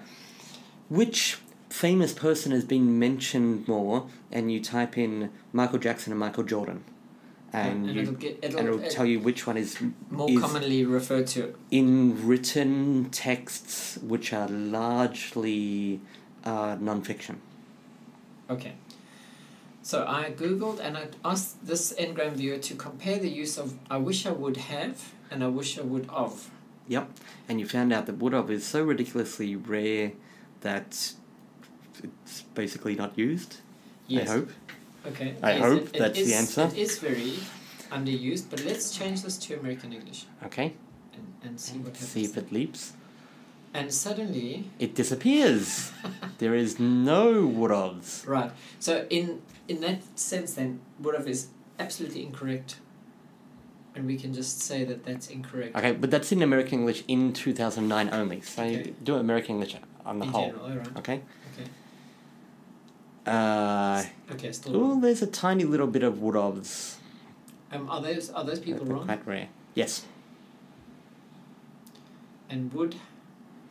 which 0.89 1.39
famous 1.71 2.13
person 2.13 2.53
has 2.53 2.65
been 2.65 2.99
mentioned 2.99 3.67
more, 3.69 4.07
and 4.31 4.51
you 4.53 4.61
type 4.61 4.99
in 4.99 5.31
Michael 5.53 5.79
Jackson 5.79 6.13
and 6.13 6.21
Michael 6.21 6.43
Jordan, 6.45 6.85
and, 7.53 7.87
and 7.87 7.95
you, 7.95 8.03
it'll 8.03 8.15
get 8.15 8.39
it'll, 8.43 8.59
and 8.59 8.69
it'll 8.69 8.83
it- 8.83 8.91
tell 8.91 9.07
you 9.07 9.21
which 9.21 9.47
one 9.47 9.57
is 9.57 9.79
more 10.11 10.29
is- 10.31 10.41
commonly 10.41 10.85
referred 10.85 11.27
to. 11.29 11.55
in 11.71 12.27
written 12.27 13.09
texts, 13.11 13.99
which 14.03 14.33
are 14.33 14.49
largely 14.49 16.01
uh, 16.45 16.77
non-fiction. 16.81 17.41
Okay. 18.51 18.73
So 19.83 20.07
I 20.07 20.31
googled 20.31 20.79
and 20.81 20.97
I 20.97 21.09
asked 21.25 21.67
this 21.67 21.93
ngram 21.99 22.35
viewer 22.35 22.59
to 22.59 22.75
compare 22.77 23.19
the 23.19 23.29
use 23.29 23.59
of 23.59 23.75
"I 23.91 23.97
wish 23.99 24.27
I 24.27 24.31
would 24.31 24.57
have" 24.57 25.13
and 25.31 25.43
"I 25.43 25.49
wish 25.49 25.79
I 25.79 25.83
would 25.83 26.09
of." 26.09 26.51
Yep, 26.89 27.11
and 27.49 27.59
you 27.61 27.67
found 27.67 27.93
out 27.93 28.07
that 28.07 28.19
would 28.19 28.35
of 28.35 28.51
is 28.51 28.65
so 28.65 28.83
ridiculously 28.83 29.57
rare 29.57 30.13
that 30.61 31.13
it's 32.03 32.43
basically 32.55 32.95
not 32.95 33.13
used. 33.19 33.57
Yes. 34.09 34.29
I 34.29 34.33
hope. 34.33 34.51
Okay. 35.07 35.35
I 35.43 35.53
yes, 35.55 35.61
hope 35.63 35.83
it- 35.83 35.97
it 35.97 35.99
that's 35.99 36.15
the 36.19 36.33
is- 36.33 36.33
answer. 36.33 36.65
It 36.73 36.79
is 36.79 36.99
very 36.99 37.35
underused, 37.91 38.45
but 38.51 38.65
let's 38.65 38.97
change 38.97 39.23
this 39.23 39.37
to 39.39 39.59
American 39.59 39.93
English 39.93 40.27
Okay. 40.45 40.75
and, 41.15 41.27
and 41.45 41.61
see 41.61 41.79
what 41.79 41.93
happens. 41.95 42.09
See 42.11 42.25
if 42.25 42.37
it 42.37 42.53
leaps. 42.53 42.93
And 43.75 43.93
suddenly, 43.93 44.65
It 44.79 44.95
disappears. 44.95 45.93
there 46.39 46.55
is 46.55 46.79
no 46.79 47.47
ofs. 47.71 48.27
right. 48.27 48.51
So 48.79 49.07
in 49.11 49.41
in 49.69 49.81
that 49.81 50.01
sense, 50.19 50.55
then 50.55 50.81
have 51.15 51.27
is 51.27 51.49
absolutely 51.79 52.23
incorrect, 52.23 52.77
and 53.95 54.07
we 54.07 54.17
can 54.19 54.35
just 54.35 54.61
say 54.61 54.85
that 54.85 55.05
that's 55.05 55.29
incorrect. 55.31 55.75
Okay, 55.77 55.93
but 55.93 56.11
that's 56.11 56.31
in 56.33 56.43
American 56.43 56.81
English 56.81 57.03
in 57.09 57.33
2009 57.33 58.11
only. 58.13 58.41
So 58.43 58.63
Okay. 58.63 58.93
do 59.03 59.15
American 59.17 59.55
English 59.57 59.77
on 60.05 60.19
the 60.19 60.27
in 60.27 60.33
whole. 60.33 60.47
general, 60.51 60.65
alright. 60.67 60.97
Okay? 60.99 61.21
Okay. 61.55 61.71
Uh, 63.27 64.03
Okay, 64.33 64.53
still. 64.53 64.77
oh, 64.77 65.01
there's 65.01 65.23
a 65.23 65.27
tiny 65.27 65.65
little 65.65 65.87
bit 65.87 66.03
of 66.03 66.21
would 66.21 66.35
ofs. 66.35 66.97
Um, 67.71 67.89
are 67.89 68.03
those 68.03 68.29
are 68.31 68.45
those 68.45 68.59
people 68.61 68.85
They're 68.85 68.97
wrong? 68.97 69.07
Quite 69.07 69.27
rare. 69.27 69.49
Yes. 69.75 70.05
And 72.51 72.73
would 72.75 72.97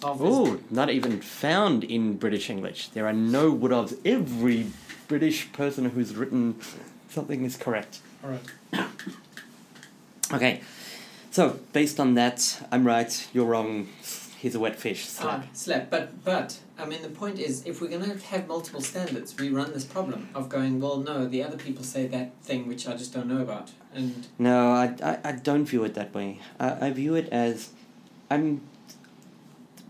of 0.03 0.21
Oh, 0.21 0.59
not 0.69 0.89
even 0.89 1.21
found 1.21 1.83
in 1.83 2.17
British 2.17 2.49
English. 2.49 2.89
There 2.89 3.05
are 3.07 3.13
no 3.13 3.51
would 3.51 3.71
ofs. 3.71 3.97
Every 4.05 4.67
British 5.07 5.51
person 5.51 5.85
who's 5.91 6.15
written 6.15 6.55
something 7.09 7.43
is 7.43 7.57
correct. 7.57 7.99
Alright. 8.23 8.41
Okay. 10.33 10.61
So, 11.29 11.59
based 11.73 11.99
on 11.99 12.13
that, 12.15 12.65
I'm 12.71 12.85
right, 12.85 13.27
you're 13.33 13.45
wrong. 13.45 13.87
he's 14.39 14.55
a 14.55 14.59
wet 14.59 14.79
fish. 14.79 15.05
slap. 15.07 15.43
Ah, 15.43 15.49
slap. 15.53 15.89
But 15.89 16.23
but 16.25 16.59
I 16.77 16.85
mean 16.85 17.01
the 17.01 17.09
point 17.09 17.37
is 17.39 17.65
if 17.65 17.79
we're 17.81 17.89
gonna 17.89 18.15
have 18.17 18.47
multiple 18.47 18.81
standards, 18.81 19.37
we 19.37 19.49
run 19.49 19.71
this 19.73 19.85
problem 19.85 20.29
of 20.33 20.49
going, 20.49 20.79
well 20.81 20.97
no, 20.97 21.27
the 21.27 21.43
other 21.43 21.57
people 21.57 21.83
say 21.83 22.07
that 22.07 22.33
thing 22.41 22.67
which 22.67 22.87
I 22.87 22.93
just 22.95 23.13
don't 23.13 23.27
know 23.27 23.41
about. 23.41 23.71
And 23.93 24.27
No, 24.39 24.71
I, 24.71 24.95
I, 25.03 25.19
I 25.23 25.31
don't 25.33 25.65
view 25.65 25.83
it 25.83 25.93
that 25.93 26.13
way. 26.13 26.39
I, 26.59 26.87
I 26.87 26.89
view 26.91 27.15
it 27.15 27.27
as 27.29 27.71
I'm 28.29 28.61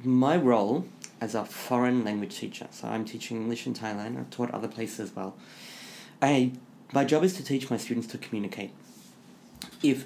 my 0.04 0.38
role 0.38 0.86
as 1.20 1.36
a 1.36 1.46
foreign 1.46 2.04
language 2.04 2.38
teacher. 2.38 2.68
So 2.72 2.88
I'm 2.88 3.06
teaching 3.06 3.38
English 3.38 3.68
in 3.68 3.74
Thailand. 3.74 4.20
I've 4.20 4.30
taught 4.30 4.52
other 4.52 4.68
places 4.68 5.00
as 5.00 5.16
well. 5.16 5.36
I 6.22 6.54
my 6.94 7.06
job 7.06 7.24
is 7.24 7.34
to 7.36 7.44
teach 7.44 7.70
my 7.70 7.78
students 7.78 8.08
to 8.08 8.18
communicate. 8.18 8.72
If 9.82 10.06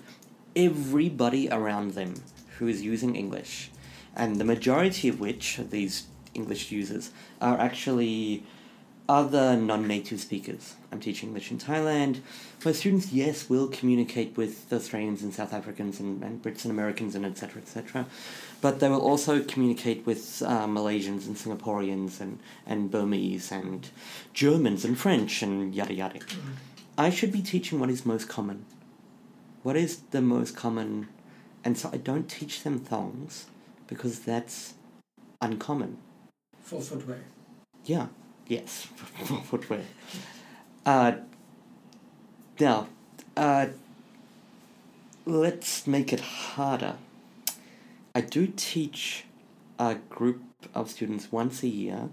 everybody 0.55 1.49
around 1.49 1.91
them 1.91 2.15
who 2.57 2.67
is 2.67 2.81
using 2.81 3.15
English, 3.15 3.71
and 4.15 4.37
the 4.37 4.45
majority 4.45 5.07
of 5.09 5.19
which 5.19 5.59
these 5.69 6.07
English 6.33 6.71
users 6.71 7.11
are 7.41 7.57
actually 7.59 8.43
other 9.07 9.55
non-native 9.55 10.19
speakers. 10.19 10.75
I'm 10.91 10.99
teaching 10.99 11.29
English 11.29 11.51
in 11.51 11.59
Thailand. 11.59 12.21
My 12.63 12.71
students, 12.71 13.11
yes, 13.11 13.49
will 13.49 13.67
communicate 13.67 14.35
with 14.35 14.71
Australians 14.73 15.21
and 15.21 15.33
South 15.33 15.53
Africans 15.53 15.99
and, 15.99 16.23
and 16.23 16.41
Brits 16.41 16.63
and 16.63 16.71
Americans 16.71 17.13
and 17.15 17.25
etc. 17.25 17.61
etc. 17.61 18.05
But 18.61 18.79
they 18.79 18.89
will 18.89 19.01
also 19.01 19.43
communicate 19.43 20.05
with 20.05 20.41
uh, 20.43 20.65
Malaysians 20.65 21.27
and 21.27 21.35
Singaporeans 21.35 22.19
and, 22.19 22.39
and 22.65 22.89
Burmese 22.89 23.51
and 23.51 23.87
Germans 24.33 24.83
and 24.83 24.97
French 24.97 25.43
and 25.43 25.75
yada 25.75 25.93
yada. 25.93 26.19
I 26.97 27.09
should 27.09 27.31
be 27.31 27.41
teaching 27.41 27.79
what 27.79 27.89
is 27.89 28.05
most 28.05 28.27
common. 28.27 28.65
What 29.61 29.75
is 29.75 29.97
the 30.11 30.21
most 30.21 30.55
common? 30.55 31.09
And 31.63 31.77
so 31.77 31.89
I 31.91 31.97
don't 31.97 32.29
teach 32.29 32.63
them 32.63 32.79
thongs 32.79 33.45
because 33.87 34.19
that's 34.19 34.75
uncommon. 35.41 35.97
for 36.61 36.81
footwear. 36.81 37.23
Yeah, 37.85 38.07
yes, 38.47 38.85
footwear. 39.45 39.81
Uh, 40.85 41.13
now, 42.59 42.87
uh, 43.35 43.67
let's 45.25 45.87
make 45.87 46.13
it 46.13 46.19
harder. 46.19 46.95
I 48.13 48.21
do 48.21 48.47
teach 48.47 49.25
a 49.77 49.95
group 49.95 50.41
of 50.73 50.89
students 50.89 51.31
once 51.31 51.63
a 51.63 51.67
year 51.67 52.09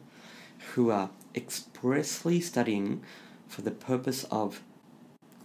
who 0.74 0.90
are 0.90 1.10
expressly 1.34 2.40
studying 2.40 3.02
for 3.46 3.62
the 3.62 3.70
purpose 3.70 4.24
of 4.30 4.62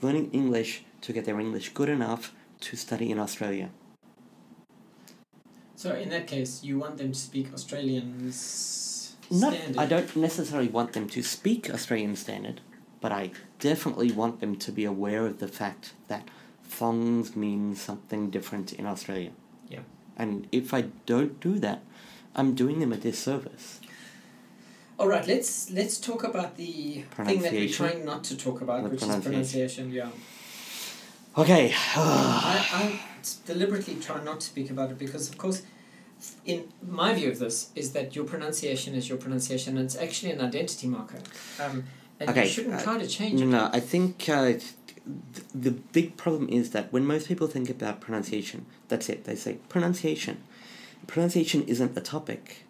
learning 0.02 0.32
English 0.32 0.84
to 1.02 1.14
get 1.14 1.26
their 1.26 1.40
English 1.40 1.74
good 1.74 1.90
enough 1.90 2.34
to 2.60 2.76
study 2.76 3.12
in 3.12 3.20
Australia. 3.20 3.70
So 5.76 5.94
in 5.94 6.10
that 6.10 6.26
case, 6.26 6.64
you 6.64 6.80
want 6.80 6.98
them 6.98 7.12
to 7.12 7.20
speak 7.20 7.54
Australian 7.54 8.32
Not, 9.32 9.54
standard. 9.54 9.78
I 9.78 9.86
don't 9.86 10.16
necessarily 10.16 10.70
want 10.70 10.94
them 10.94 11.08
to 11.10 11.22
speak 11.24 11.70
Australian 11.70 12.16
Standard, 12.16 12.62
but 13.02 13.12
I 13.12 13.32
definitely 13.60 14.12
want 14.12 14.40
them 14.40 14.56
to 14.58 14.72
be 14.72 14.86
aware 14.86 15.26
of 15.26 15.40
the 15.40 15.48
fact 15.48 15.94
that 16.08 16.28
thongs 16.64 17.36
mean 17.36 17.76
something 17.76 18.30
different 18.30 18.74
in 18.74 18.86
Australia. 18.86 19.32
Yeah. 19.70 19.80
And 20.18 20.48
if 20.52 20.74
I 20.74 20.86
don't 21.06 21.40
do 21.40 21.60
that, 21.60 21.82
I'm 22.36 22.56
doing 22.56 22.80
them 22.80 22.92
a 22.94 22.98
disservice. 22.98 23.80
All 25.00 25.08
right, 25.08 25.28
let's 25.28 25.70
let's 25.72 26.00
talk 26.00 26.24
about 26.24 26.58
the 26.58 27.04
thing 27.26 27.42
that 27.44 27.52
we're 27.52 27.70
trying 27.70 28.04
not 28.04 28.24
to 28.26 28.36
talk 28.38 28.62
about, 28.62 28.84
The 28.84 28.90
which 28.90 29.02
is 29.02 29.08
pronunciation. 29.08 29.32
pronunciation. 29.32 29.92
Yeah, 29.92 30.10
Okay. 31.38 31.72
I, 31.96 32.68
I 32.74 33.00
deliberately 33.46 33.96
try 33.96 34.24
not 34.24 34.40
to 34.42 34.48
speak 34.48 34.72
about 34.72 34.90
it 34.90 34.98
because, 34.98 35.30
of 35.30 35.38
course, 35.38 35.62
in 36.46 36.68
my 36.88 37.14
view 37.14 37.30
of 37.30 37.40
this 37.40 37.70
is 37.76 37.92
that 37.94 38.16
your 38.16 38.26
pronunciation 38.26 38.96
is 38.96 39.08
your 39.10 39.18
pronunciation, 39.18 39.78
and 39.78 39.86
it's 39.86 39.96
actually 39.96 40.32
an 40.32 40.42
identity 40.42 40.88
marker. 40.88 41.20
Um, 41.64 41.84
and 42.20 42.30
Okay, 42.30 42.44
you 42.46 42.50
shouldn't 42.50 42.76
uh, 42.76 42.82
try 42.84 42.98
to 42.98 43.08
change 43.08 43.40
no, 43.40 43.46
it. 43.46 43.50
no, 43.50 43.70
I 43.74 43.80
think 43.80 44.28
uh, 44.28 44.46
th- 44.54 44.64
the 45.54 45.72
big 45.72 46.18
problem 46.18 46.50
is 46.50 46.72
that 46.72 46.92
when 46.92 47.06
most 47.06 47.28
people 47.28 47.48
think 47.48 47.70
about 47.70 48.02
pronunciation, 48.02 48.66
that's 48.88 49.08
it. 49.10 49.26
They 49.26 49.36
say 49.36 49.58
pronunciation. 49.70 50.38
Pronunciation 51.06 51.64
isn't 51.64 51.96
a 51.98 52.02
topic. 52.02 52.64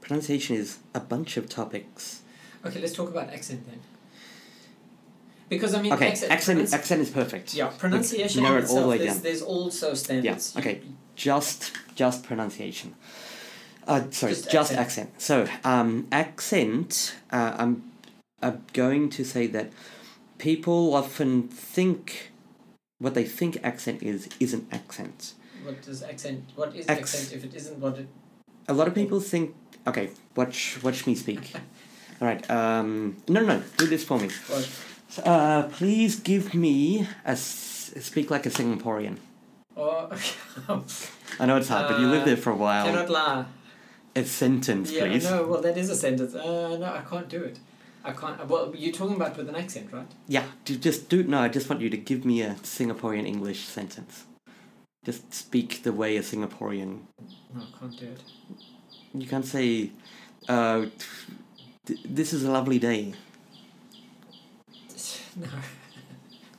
Pronunciation 0.00 0.56
is 0.56 0.78
a 0.94 1.00
bunch 1.00 1.36
of 1.36 1.48
topics. 1.48 2.22
Okay, 2.64 2.80
let's 2.80 2.94
talk 2.94 3.10
about 3.10 3.28
accent 3.30 3.66
then. 3.68 3.80
Because 5.50 5.74
I 5.74 5.82
mean, 5.82 5.92
Okay, 5.92 6.08
accent, 6.08 6.32
accent, 6.32 6.60
pronunci- 6.60 6.72
accent 6.72 7.00
is 7.02 7.10
perfect. 7.10 7.54
yeah, 7.54 7.66
pronunciation 7.78 8.42
narrow 8.42 8.58
it 8.58 8.68
all 8.70 8.74
the 8.74 8.80
itself. 8.80 8.88
way 8.90 8.98
There's, 8.98 9.12
down. 9.14 9.22
there's 9.22 9.42
also 9.42 9.94
standards. 9.94 10.54
You- 10.54 10.60
okay. 10.60 10.80
Just, 11.16 11.72
just 11.94 12.24
pronunciation. 12.24 12.94
Uh, 13.86 14.10
sorry, 14.10 14.32
Just 14.32 14.50
just, 14.50 14.72
accent. 14.72 15.10
accent. 15.10 15.20
So, 15.20 15.48
um, 15.62 16.06
accent. 16.10 17.14
Uh, 17.30 17.54
I'm, 17.58 17.82
I'm 18.40 18.64
going 18.72 19.10
to 19.10 19.24
say 19.24 19.46
that 19.48 19.72
people 20.38 20.94
often 20.94 21.48
think 21.48 22.30
what 22.98 23.14
they 23.14 23.24
think 23.24 23.58
accent 23.62 24.02
is 24.02 24.28
isn't 24.40 24.66
accent. 24.72 25.34
What 25.62 25.82
does 25.82 26.02
accent? 26.02 26.44
What 26.56 26.74
is 26.74 26.88
Acc- 26.88 27.00
accent 27.00 27.32
if 27.34 27.44
it 27.44 27.54
isn't 27.54 27.78
what 27.78 27.98
it? 27.98 28.08
A 28.68 28.72
lot 28.74 28.88
of 28.88 28.94
people 28.94 29.20
think. 29.20 29.54
Okay, 29.86 30.08
watch, 30.34 30.82
watch 30.82 31.06
me 31.06 31.14
speak. 31.14 31.52
All 32.22 32.28
right. 32.28 32.50
Um, 32.50 33.16
no, 33.28 33.40
no, 33.42 33.58
no. 33.58 33.62
Do 33.76 33.86
this 33.86 34.02
for 34.04 34.18
me. 34.18 34.30
What? 34.48 34.70
Uh, 35.26 35.64
please 35.64 36.20
give 36.20 36.54
me 36.54 37.06
a, 37.26 37.36
speak 37.36 38.30
like 38.30 38.46
a 38.46 38.50
Singaporean. 38.50 39.18
Or 39.76 40.08
I 41.40 41.46
know 41.46 41.56
it's 41.56 41.68
hard, 41.68 41.88
but 41.88 42.00
you 42.00 42.06
lived 42.06 42.22
Uh, 42.22 42.26
there 42.26 42.36
for 42.36 42.50
a 42.50 42.56
while. 42.56 42.84
cannot 42.86 43.10
lie. 43.10 43.44
A 44.16 44.24
sentence, 44.24 44.92
Yeah, 44.92 45.06
please. 45.06 45.24
no. 45.24 45.46
Well, 45.48 45.60
that 45.62 45.76
is 45.76 45.90
a 45.90 45.96
sentence. 45.96 46.34
Uh, 46.34 46.76
no, 46.78 46.86
I 46.86 47.02
can't 47.10 47.28
do 47.28 47.42
it. 47.42 47.58
I 48.04 48.12
can't. 48.12 48.46
Well, 48.46 48.72
you're 48.76 48.92
talking 48.92 49.16
about 49.16 49.36
with 49.36 49.48
an 49.48 49.56
accent, 49.56 49.92
right? 49.92 50.06
Yeah, 50.28 50.44
do, 50.64 50.76
just 50.76 51.08
do. 51.08 51.24
No, 51.24 51.38
I 51.40 51.48
just 51.48 51.68
want 51.68 51.80
you 51.82 51.90
to 51.90 51.96
give 51.96 52.24
me 52.24 52.42
a 52.42 52.54
Singaporean 52.62 53.26
English 53.26 53.60
sentence. 53.64 54.24
Just 55.04 55.34
speak 55.34 55.82
the 55.82 55.92
way 55.92 56.16
a 56.16 56.22
Singaporean. 56.22 57.00
No, 57.54 57.60
I 57.62 57.78
can't 57.80 57.98
do 57.98 58.06
it. 58.06 58.22
You 59.14 59.26
can't 59.26 59.44
say, 59.46 59.90
uh, 60.48 60.86
th- 61.86 62.00
"This 62.04 62.32
is 62.32 62.44
a 62.44 62.50
lovely 62.50 62.78
day." 62.78 63.14
No. 65.36 65.48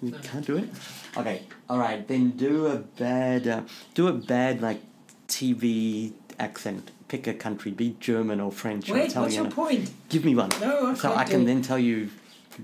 You 0.01 0.11
No. 0.11 0.17
can't 0.19 0.45
do 0.45 0.57
it. 0.57 0.69
Okay, 1.17 1.43
all 1.69 1.77
right. 1.79 2.05
Then 2.07 2.31
do 2.31 2.67
a 2.67 2.77
bad, 2.77 3.47
uh, 3.47 3.61
do 3.93 4.07
a 4.07 4.13
bad 4.13 4.61
like 4.61 4.81
TV 5.27 6.11
accent. 6.39 6.91
Pick 7.07 7.27
a 7.27 7.33
country. 7.33 7.71
Be 7.71 7.95
German 7.99 8.39
or 8.39 8.51
French 8.51 8.89
or 8.89 8.95
Wait, 8.95 9.15
what's 9.15 9.35
your 9.35 9.49
point? 9.49 9.91
Give 10.09 10.25
me 10.25 10.35
one, 10.35 10.49
No, 10.59 10.87
I 10.87 10.93
so 10.95 11.13
I 11.13 11.23
can 11.23 11.41
it. 11.41 11.45
then 11.45 11.61
tell 11.61 11.77
you 11.79 12.09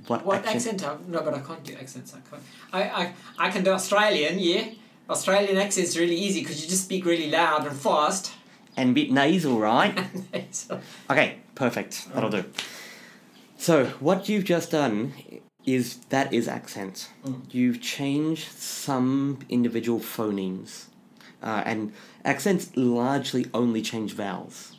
what, 0.08 0.26
What 0.26 0.46
accent. 0.46 0.82
accent? 0.84 1.08
No, 1.10 1.22
but 1.22 1.34
I 1.34 1.40
can't 1.40 1.64
do 1.64 1.76
accents. 1.76 2.14
I 2.14 2.20
can't. 2.30 2.44
I, 2.74 2.82
I, 3.04 3.14
I 3.48 3.52
can 3.52 3.64
do 3.64 3.72
Australian, 3.72 4.40
yeah. 4.40 4.66
Australian 5.10 5.58
accent's 5.58 5.98
really 5.98 6.16
easy 6.16 6.40
because 6.42 6.62
you 6.64 6.70
just 6.70 6.86
speak 6.86 7.06
really 7.06 7.30
loud 7.30 7.68
and 7.68 7.76
fast. 7.76 8.34
And 8.78 8.92
a 8.92 8.94
bit 8.94 9.12
nasal, 9.12 9.60
right? 9.60 9.94
so, 10.52 10.80
Okay, 11.10 11.38
perfect. 11.56 12.12
That'll 12.14 12.30
do. 12.30 12.46
So, 13.58 13.86
what 14.00 14.28
you've 14.30 14.46
just 14.46 14.72
done 14.72 15.14
is 15.66 15.98
that 16.10 16.34
is 16.34 16.48
accent. 16.48 17.10
Mm. 17.26 17.42
You've 17.52 17.82
changed 17.82 18.52
some 18.52 19.40
individual 19.50 20.00
phonemes. 20.00 20.86
Uh, 21.44 21.64
and 21.66 21.92
accents 22.24 22.72
largely 22.76 23.48
only 23.54 23.82
change 23.82 24.14
vowels. 24.14 24.76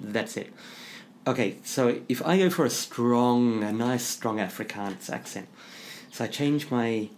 That's 0.00 0.36
it. 0.36 0.52
Okay, 1.26 1.56
so 1.64 2.00
if 2.08 2.24
I 2.24 2.38
go 2.38 2.50
for 2.50 2.64
a 2.64 2.70
strong, 2.70 3.62
a 3.62 3.72
nice 3.72 4.04
strong 4.04 4.38
Afrikaans 4.38 5.10
accent, 5.10 5.48
so 6.10 6.24
I 6.24 6.28
change 6.28 6.70
my 6.70 7.08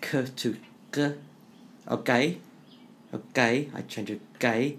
k 0.00 0.24
to 0.36 0.56
g, 0.94 1.12
okay, 1.88 2.38
okay, 3.12 3.68
I 3.74 3.82
change 3.82 4.10
it 4.10 4.20
gay, 4.38 4.78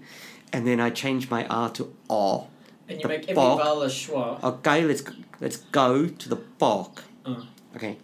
and 0.52 0.66
then 0.66 0.80
I 0.80 0.90
change 0.90 1.30
my 1.30 1.46
r 1.46 1.70
to 1.70 1.94
o. 2.08 2.48
and 2.88 3.00
you 3.00 3.08
make 3.08 3.28
every 3.28 3.34
vowel 3.34 3.82
a 3.82 3.88
schwa. 3.88 4.42
Okay, 4.42 4.84
let's 4.84 5.02
let's 5.40 5.56
go 5.56 6.06
to 6.06 6.28
the 6.28 6.36
park. 6.36 7.04
Uh, 7.24 7.42
Okay, 7.74 7.96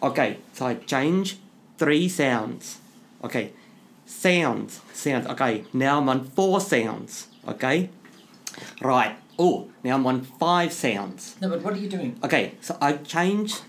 okay. 0.00 0.36
So 0.52 0.66
I 0.66 0.74
change 0.74 1.38
three 1.76 2.08
sounds. 2.08 2.78
Okay, 3.24 3.52
sounds, 4.06 4.80
sounds. 4.92 5.26
Okay, 5.26 5.64
now 5.72 5.98
I'm 5.98 6.08
on 6.08 6.24
four 6.24 6.60
sounds. 6.60 7.26
Okay, 7.46 7.90
right. 8.80 9.16
Oh, 9.38 9.68
now 9.82 9.94
I'm 9.96 10.06
on 10.06 10.22
five 10.22 10.72
sounds. 10.72 11.36
No, 11.40 11.48
but 11.48 11.62
what 11.62 11.72
are 11.74 11.78
you 11.78 11.88
doing? 11.88 12.18
Okay, 12.22 12.54
so 12.60 12.76
I've 12.80 13.04
changed. 13.04 13.62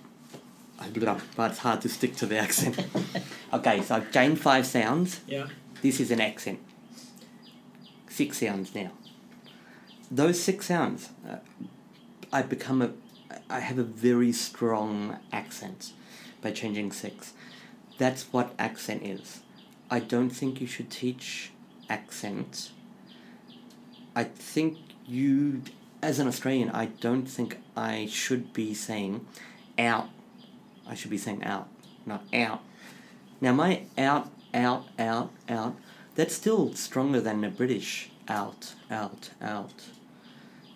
But 1.35 1.51
it's 1.51 1.59
hard 1.59 1.81
to 1.81 1.89
stick 1.89 2.15
to 2.17 2.25
the 2.25 2.37
accent. 2.37 2.79
okay, 3.53 3.81
so 3.81 3.95
I've 3.95 4.11
changed 4.11 4.41
five 4.41 4.65
sounds. 4.65 5.19
Yeah. 5.27 5.47
This 5.81 5.99
is 5.99 6.09
an 6.11 6.21
accent. 6.21 6.59
Six 8.07 8.39
sounds 8.39 8.73
now. 8.73 8.91
Those 10.11 10.41
six 10.41 10.67
sounds, 10.67 11.09
uh, 11.29 11.37
I 12.31 12.41
become 12.43 12.81
a, 12.81 12.91
I 13.49 13.61
have 13.61 13.79
a 13.79 13.83
very 13.83 14.31
strong 14.31 15.17
accent 15.31 15.93
by 16.39 16.51
changing 16.51 16.91
six. 16.91 17.33
That's 17.97 18.31
what 18.31 18.53
accent 18.59 19.01
is. 19.03 19.41
I 19.89 19.99
don't 19.99 20.29
think 20.29 20.61
you 20.61 20.67
should 20.67 20.91
teach 20.91 21.51
accent. 21.89 22.69
I 24.15 24.25
think 24.25 24.77
you, 25.07 25.63
as 26.03 26.19
an 26.19 26.27
Australian, 26.27 26.69
I 26.69 26.85
don't 26.85 27.25
think 27.25 27.57
I 27.75 28.05
should 28.05 28.53
be 28.53 28.75
saying 28.75 29.25
out. 29.79 30.09
I 30.87 30.93
should 30.93 31.09
be 31.09 31.17
saying 31.17 31.43
out, 31.43 31.67
not 32.05 32.23
out. 32.31 32.61
Now, 33.41 33.53
my 33.53 33.83
out, 33.97 34.29
out, 34.53 34.85
out, 34.99 35.31
out, 35.47 35.75
that's 36.13 36.35
still 36.35 36.73
stronger 36.73 37.19
than 37.19 37.41
the 37.41 37.49
British 37.49 38.11
out, 38.27 38.75
out, 38.91 39.31
out. 39.41 39.85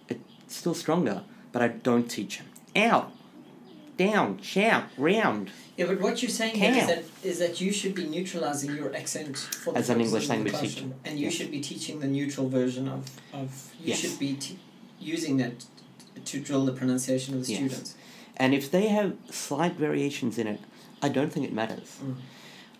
It's 0.09 0.55
still 0.55 0.73
stronger, 0.73 1.23
but 1.51 1.61
I 1.61 1.67
don't 1.67 2.09
teach 2.09 2.39
them. 2.39 2.47
Out, 2.75 3.11
down, 3.97 4.41
shout, 4.41 4.85
round. 4.97 5.51
Yeah, 5.77 5.85
but 5.87 6.01
what 6.01 6.21
you're 6.21 6.29
saying 6.31 6.61
is 6.61 6.87
that 6.87 7.03
is 7.23 7.39
that 7.39 7.59
you 7.61 7.71
should 7.71 7.95
be 7.95 8.05
neutralizing 8.05 8.75
your 8.75 8.95
accent 8.95 9.37
for 9.37 9.73
the 9.73 9.79
As 9.79 9.89
an 9.89 10.01
English 10.01 10.27
language 10.29 10.59
teacher. 10.59 10.85
and 11.05 11.19
you 11.19 11.25
Yeah. 11.25 11.31
should 11.31 11.51
be 11.51 11.61
teaching 11.61 11.99
the 11.99 12.07
neutral 12.07 12.49
version 12.49 12.87
of 12.87 13.09
of. 13.33 13.71
You 13.79 13.89
Yes. 13.89 13.99
should 13.99 14.19
be 14.19 14.33
t- 14.35 14.57
using 14.99 15.37
that 15.37 15.65
to 16.25 16.39
drill 16.39 16.65
the 16.65 16.73
pronunciation 16.73 17.33
of 17.35 17.45
the 17.45 17.51
Yes. 17.53 17.59
students. 17.59 17.95
And 18.37 18.53
if 18.53 18.69
they 18.71 18.87
have 18.87 19.15
slight 19.31 19.75
variations 19.75 20.37
in 20.37 20.47
it, 20.47 20.59
I 21.01 21.09
don't 21.09 21.31
think 21.33 21.45
it 21.45 21.53
matters. 21.53 21.97
Mm. 22.03 22.15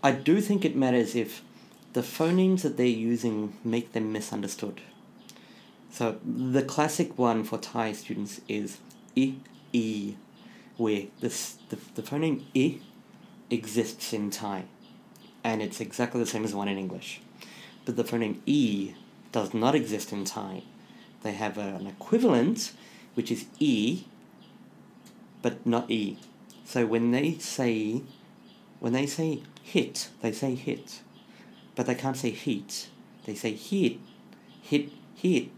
I 0.04 0.12
do 0.12 0.42
think 0.42 0.66
it 0.66 0.76
matters 0.76 1.16
if 1.16 1.42
the 1.94 2.02
phonemes 2.02 2.62
that 2.62 2.78
they're 2.78 2.88
using 3.14 3.54
make 3.64 3.92
them 3.94 4.12
misunderstood. 4.12 4.82
So 5.92 6.18
the 6.26 6.64
classic 6.64 7.18
one 7.20 7.44
for 7.44 7.58
Thai 7.60 7.94
students 7.94 8.42
is 8.48 8.78
i, 9.16 9.36
e, 9.74 10.16
where 10.78 11.08
this, 11.20 11.58
the, 11.70 11.78
the 11.96 12.02
phoneme 12.02 12.44
E 12.54 12.80
exists 13.50 14.14
in 14.14 14.30
Thai, 14.30 14.66
and 15.44 15.62
it's 15.62 15.82
exactly 15.82 16.20
the 16.20 16.26
same 16.26 16.44
as 16.44 16.52
the 16.52 16.58
one 16.58 16.68
in 16.68 16.78
English. 16.78 17.22
But 17.86 17.96
the 17.98 18.04
phoneme 18.04 18.40
e 18.46 18.94
does 19.32 19.54
not 19.54 19.76
exist 19.76 20.14
in 20.14 20.24
Thai. 20.24 20.64
They 21.24 21.34
have 21.34 21.58
a, 21.58 21.76
an 21.76 21.88
equivalent, 21.88 22.74
which 23.16 23.32
is 23.32 23.46
e, 23.60 24.06
but 25.42 25.66
not 25.66 25.90
e. 25.92 26.18
So 26.66 26.86
when 26.86 27.12
they 27.12 27.34
say, 27.40 28.02
when 28.80 28.94
they 28.94 29.06
say 29.06 29.44
hit, 29.62 30.10
they 30.22 30.32
say 30.32 30.56
hit, 30.56 31.02
but 31.76 31.86
they 31.86 31.96
can't 31.96 32.18
say 32.18 32.30
heat. 32.32 32.88
They 33.26 33.36
say 33.36 33.54
hit, 33.54 33.98
hit, 34.62 34.90
hit. 35.16 35.50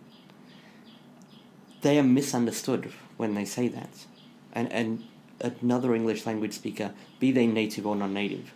They 1.82 2.00
are 2.00 2.04
misunderstood 2.04 2.92
when 3.18 3.34
they 3.36 3.46
say 3.46 3.68
that, 3.68 4.06
and 4.54 4.72
and 4.72 5.04
another 5.42 5.94
English 5.96 6.26
language 6.26 6.54
speaker, 6.54 6.94
be 7.20 7.32
they 7.32 7.48
native 7.48 7.86
or 7.86 7.96
non-native, 7.96 8.54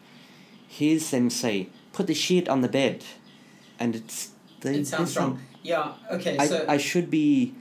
hears 0.68 1.10
them 1.12 1.30
say, 1.30 1.68
"Put 1.94 2.08
the 2.08 2.14
shit 2.14 2.48
on 2.50 2.62
the 2.62 2.70
bed," 2.70 3.04
and 3.80 3.96
it's 3.96 4.32
they. 4.62 4.76
It 4.80 4.88
sounds 4.88 5.16
wrong. 5.18 5.40
Yeah. 5.64 5.94
Okay. 6.12 6.38
I, 6.38 6.48
so 6.48 6.66
I 6.68 6.78
should 6.78 7.10
be 7.12 7.54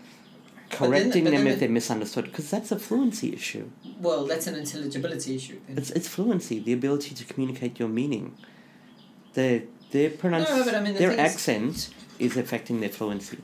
correcting 0.71 1.25
but 1.25 1.31
them 1.33 1.45
then 1.45 1.53
if 1.55 1.61
they're 1.61 1.69
misunderstood 1.69 2.27
because 2.27 2.51
that's 2.51 2.71
a 2.71 2.79
fluency 2.79 3.33
issue. 3.33 3.71
well, 4.01 4.25
that's 4.27 4.47
an 4.47 4.55
intelligibility 4.55 5.35
issue. 5.37 5.59
Then. 5.67 5.79
It's, 5.79 5.91
it's 5.91 6.07
fluency, 6.09 6.61
the 6.61 6.73
ability 6.73 7.15
to 7.15 7.25
communicate 7.25 7.79
your 7.81 7.89
meaning. 7.89 8.37
Their 9.35 9.63
their 9.91 10.11
pronunci- 10.11 10.49
No, 10.49 10.79
I 10.79 10.81
mean, 10.81 10.93
the 10.93 10.99
their 11.01 11.11
thing 11.11 11.19
is- 11.19 11.33
accent 11.35 11.91
is 12.19 12.37
affecting 12.37 12.81
their 12.81 12.91
fluency. 12.91 13.39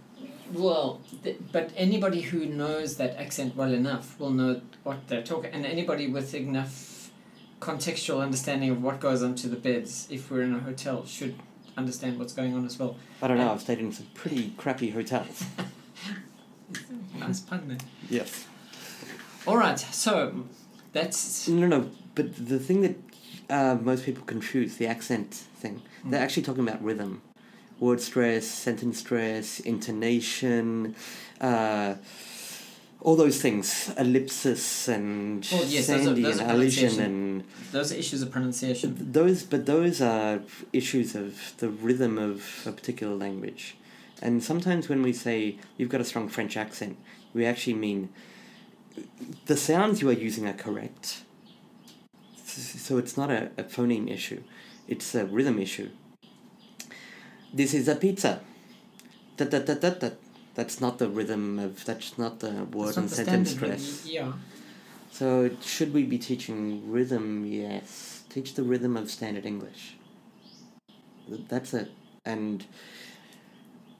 Well, 0.54 1.00
th- 1.24 1.38
but 1.52 1.70
anybody 1.76 2.20
who 2.22 2.46
knows 2.46 2.96
that 2.96 3.16
accent 3.16 3.56
well 3.56 3.72
enough 3.72 4.18
will 4.20 4.30
know 4.30 4.60
what 4.84 5.08
they're 5.08 5.22
talking, 5.22 5.50
and 5.52 5.66
anybody 5.66 6.06
with 6.06 6.34
enough 6.34 7.10
contextual 7.60 8.20
understanding 8.22 8.70
of 8.70 8.82
what 8.82 9.00
goes 9.00 9.22
onto 9.22 9.48
the 9.48 9.56
beds, 9.56 10.06
if 10.10 10.30
we're 10.30 10.42
in 10.42 10.54
a 10.54 10.60
hotel, 10.60 11.04
should 11.06 11.34
understand 11.76 12.18
what's 12.18 12.32
going 12.32 12.54
on 12.54 12.64
as 12.64 12.78
well. 12.78 12.96
I 13.20 13.26
don't 13.28 13.38
know. 13.38 13.50
I've 13.52 13.60
stayed 13.60 13.78
in 13.80 13.90
some 13.92 14.06
pretty 14.14 14.52
crappy 14.56 14.90
hotels. 14.90 15.44
Nice 17.18 17.40
pun 17.40 17.68
there. 17.68 17.76
yes. 18.10 18.46
All 19.46 19.56
right, 19.56 19.78
so 19.78 20.44
that's 20.92 21.46
No, 21.48 21.66
no. 21.66 21.90
But 22.14 22.34
the 22.48 22.58
thing 22.58 22.80
that 22.82 22.96
uh, 23.50 23.76
most 23.80 24.04
people 24.04 24.24
confuse 24.24 24.76
the 24.78 24.86
accent 24.86 25.32
thing. 25.32 25.82
They're 26.04 26.20
Mm. 26.20 26.24
actually 26.24 26.42
talking 26.42 26.66
about 26.66 26.82
rhythm, 26.82 27.22
word 27.84 28.00
stress, 28.00 28.46
sentence 28.46 28.98
stress, 28.98 29.60
intonation. 29.60 30.94
Uh, 31.40 31.94
all 33.00 33.16
those 33.16 33.38
things, 33.42 33.92
ellipsis 33.98 34.88
and 34.88 35.46
Well, 35.52 35.64
yes, 35.66 35.88
those 35.88 36.06
are- 36.06 36.14
those 36.14 36.38
and 36.40 36.50
allusion 36.50 37.00
and 37.00 37.44
those 37.70 37.92
are 37.92 37.96
issues 37.96 38.22
of 38.22 38.30
pronunciation. 38.30 38.96
Those, 39.12 39.42
but 39.42 39.66
those 39.66 40.00
are 40.00 40.40
issues 40.72 41.14
of 41.14 41.52
the 41.58 41.68
rhythm 41.68 42.16
of 42.16 42.62
a 42.64 42.72
particular 42.72 43.14
language. 43.14 43.76
And 44.22 44.42
sometimes 44.42 44.88
when 44.88 45.02
we 45.02 45.12
say 45.12 45.58
you've 45.76 45.90
got 45.90 46.00
a 46.00 46.04
strong 46.12 46.28
French 46.30 46.56
accent, 46.56 46.96
we 47.34 47.44
actually 47.44 47.74
mean 47.74 48.08
the 49.46 49.56
sounds 49.56 50.00
you 50.00 50.08
are 50.08 50.20
using 50.28 50.46
are 50.46 50.54
correct. 50.66 51.24
So 52.46 52.96
it's 52.96 53.16
not 53.18 53.30
a, 53.30 53.50
a 53.58 53.64
phoneme 53.64 54.10
issue, 54.10 54.42
it's 54.88 55.14
a 55.14 55.26
rhythm 55.26 55.58
issue. 55.58 55.90
This 57.54 57.72
is 57.72 57.86
a 57.86 57.94
pizza. 57.94 58.40
Da, 59.36 59.44
da, 59.44 59.60
da, 59.60 59.74
da, 59.74 59.90
da. 59.90 60.10
That's 60.56 60.80
not 60.80 60.98
the 60.98 61.08
rhythm 61.08 61.60
of, 61.60 61.84
that's 61.84 62.18
not 62.18 62.40
the 62.40 62.64
word 62.64 62.96
and 62.96 63.08
the 63.08 63.14
sentence 63.14 63.52
stress. 63.52 64.04
Yeah. 64.06 64.32
So 65.12 65.50
should 65.62 65.94
we 65.94 66.02
be 66.02 66.18
teaching 66.18 66.90
rhythm? 66.90 67.46
Yes, 67.46 68.24
teach 68.28 68.54
the 68.54 68.64
rhythm 68.64 68.96
of 68.96 69.08
standard 69.08 69.46
English. 69.46 69.94
That's 71.28 71.72
it. 71.72 71.92
And 72.24 72.64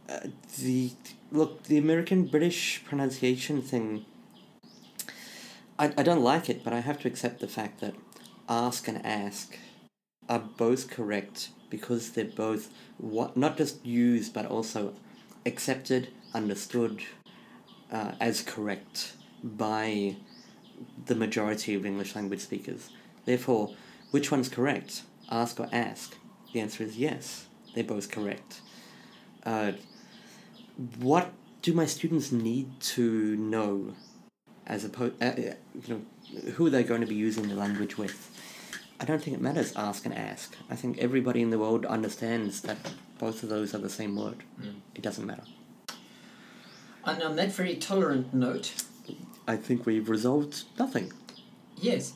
uh, 0.09 0.27
the 0.59 0.91
look, 1.31 1.63
the 1.65 1.79
American 1.79 2.27
British 2.27 2.83
pronunciation 2.85 3.63
thing. 3.63 4.05
I 5.79 5.93
I 5.97 6.03
don't 6.03 6.23
like 6.23 6.51
it, 6.51 6.65
but 6.65 6.73
I 6.73 6.81
have 6.81 6.99
to 7.03 7.09
accept 7.09 7.39
the 7.39 7.49
fact 7.49 7.81
that 7.81 7.95
ask 8.49 8.89
and 8.89 9.05
ask 9.07 9.57
are 10.29 10.41
both 10.41 10.91
correct 10.91 11.51
because 11.77 12.11
they're 12.13 12.37
both 12.47 12.71
what 12.99 13.37
not 13.37 13.57
just 13.57 13.85
used 13.85 14.33
but 14.33 14.47
also 14.47 14.95
accepted, 15.45 16.09
understood 16.33 17.03
uh, 17.91 18.13
as 18.21 18.43
correct 18.43 19.15
by 19.43 20.17
the 21.07 21.15
majority 21.15 21.75
of 21.75 21.85
English 21.85 22.15
language 22.15 22.41
speakers. 22.41 22.91
Therefore, 23.25 23.75
which 24.11 24.31
one's 24.31 24.49
correct? 24.49 25.03
Ask 25.31 25.59
or 25.59 25.69
ask? 25.73 26.17
The 26.53 26.61
answer 26.61 26.85
is 26.85 26.97
yes. 26.97 27.47
They're 27.75 27.85
both 27.85 28.11
correct. 28.11 28.61
Uh, 29.45 29.73
what 30.99 31.33
do 31.63 31.73
my 31.73 31.87
students 31.87 32.31
need 32.31 32.69
to 32.95 33.37
know 33.37 33.95
as 34.67 34.85
opposed, 34.85 35.21
uh, 35.23 35.27
uh, 35.27 35.55
you 35.87 35.89
know, 35.89 36.03
who 36.53 36.67
are 36.67 36.71
they 36.71 36.85
going 36.85 37.01
to 37.01 37.07
be 37.07 37.15
using 37.15 37.49
the 37.49 37.55
language 37.55 37.99
with? 37.99 38.31
I 39.01 39.05
don't 39.05 39.23
think 39.23 39.37
it 39.37 39.41
matters, 39.41 39.73
ask 39.77 40.05
and 40.07 40.15
ask. 40.15 40.57
I 40.71 40.77
think 40.77 40.99
everybody 40.99 41.43
in 41.43 41.51
the 41.51 41.59
world 41.59 41.85
understands 41.85 42.61
that 42.63 42.79
both 43.19 43.43
of 43.43 43.49
those 43.49 43.75
are 43.75 43.79
the 43.79 43.91
same 43.91 44.17
word. 44.17 44.45
Mm. 44.61 44.77
It 44.95 45.03
doesn't 45.03 45.27
matter. 45.27 45.43
And 47.05 47.23
on 47.23 47.37
that 47.37 47.53
very 47.53 47.77
tolerant 47.77 48.33
note, 48.33 48.73
I 49.47 49.57
think 49.57 49.85
we've 49.85 50.09
resolved 50.09 50.65
nothing. 50.79 51.13
yes, 51.81 52.15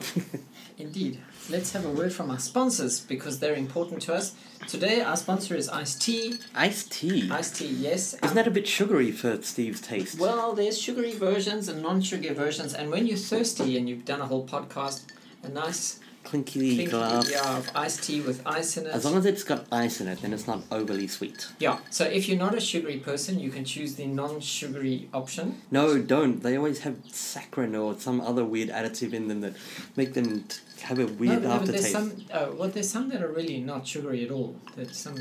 indeed. 0.78 1.20
Let's 1.50 1.72
have 1.72 1.84
a 1.84 1.90
word 1.90 2.12
from 2.12 2.30
our 2.30 2.38
sponsors 2.38 3.00
because 3.00 3.38
they're 3.38 3.54
important 3.54 4.00
to 4.02 4.14
us. 4.14 4.34
Today, 4.66 5.02
our 5.02 5.16
sponsor 5.16 5.54
is 5.54 5.68
Iced 5.68 6.00
Tea. 6.00 6.36
Iced 6.54 6.90
tea. 6.90 7.30
Iced 7.30 7.56
Tea, 7.56 7.66
yes. 7.66 8.14
Isn't 8.22 8.34
that 8.34 8.46
a 8.46 8.50
bit 8.50 8.66
sugary 8.66 9.12
for 9.12 9.42
Steve's 9.42 9.82
taste? 9.82 10.18
Well, 10.18 10.54
there's 10.54 10.80
sugary 10.80 11.12
versions 11.12 11.68
and 11.68 11.82
non-sugary 11.82 12.32
versions, 12.34 12.72
and 12.72 12.90
when 12.90 13.06
you're 13.06 13.18
thirsty 13.18 13.76
and 13.76 13.88
you've 13.90 14.06
done 14.06 14.22
a 14.22 14.26
whole 14.26 14.46
podcast, 14.46 15.02
a 15.44 15.48
nice 15.50 16.00
clinky, 16.24 16.74
Clinky, 16.74 16.86
glass. 16.86 17.30
yeah, 17.30 17.58
of 17.58 17.70
iced 17.74 18.04
tea 18.04 18.20
with 18.22 18.40
ice 18.46 18.76
in 18.78 18.86
it. 18.86 18.94
As 18.94 19.04
long 19.04 19.16
as 19.18 19.26
it's 19.26 19.44
got 19.44 19.66
ice 19.70 20.00
in 20.00 20.08
it, 20.08 20.22
then 20.22 20.32
it's 20.32 20.46
not 20.46 20.62
overly 20.72 21.06
sweet. 21.06 21.48
yeah. 21.58 21.78
So 21.90 22.04
if 22.06 22.28
you're 22.28 22.38
not 22.38 22.54
a 22.54 22.60
sugary 22.60 22.96
person, 22.98 23.38
you 23.38 23.50
can 23.50 23.64
choose 23.66 23.96
the 23.96 24.06
non-sugary 24.06 25.08
option. 25.12 25.60
No, 25.70 25.98
don't. 26.00 26.42
They 26.42 26.56
always 26.56 26.80
have 26.80 26.94
saccharin 27.08 27.78
or 27.78 27.98
some 28.00 28.20
other 28.22 28.44
weird 28.44 28.70
additive 28.70 29.12
in 29.12 29.28
them 29.28 29.42
that 29.42 29.54
make 29.96 30.14
them 30.14 30.44
have 30.82 30.98
a 30.98 31.06
weird 31.06 31.42
no, 31.42 31.48
no, 31.50 31.58
but 31.58 31.66
there's 31.68 31.92
some. 31.92 32.24
Uh, 32.32 32.46
well, 32.56 32.70
there's 32.70 32.88
some 32.88 33.10
that 33.10 33.22
are 33.22 33.28
really 33.32 33.60
not 33.60 33.86
sugary 33.86 34.24
at 34.24 34.30
all. 34.30 34.56
There's 34.76 34.96
some. 34.96 35.18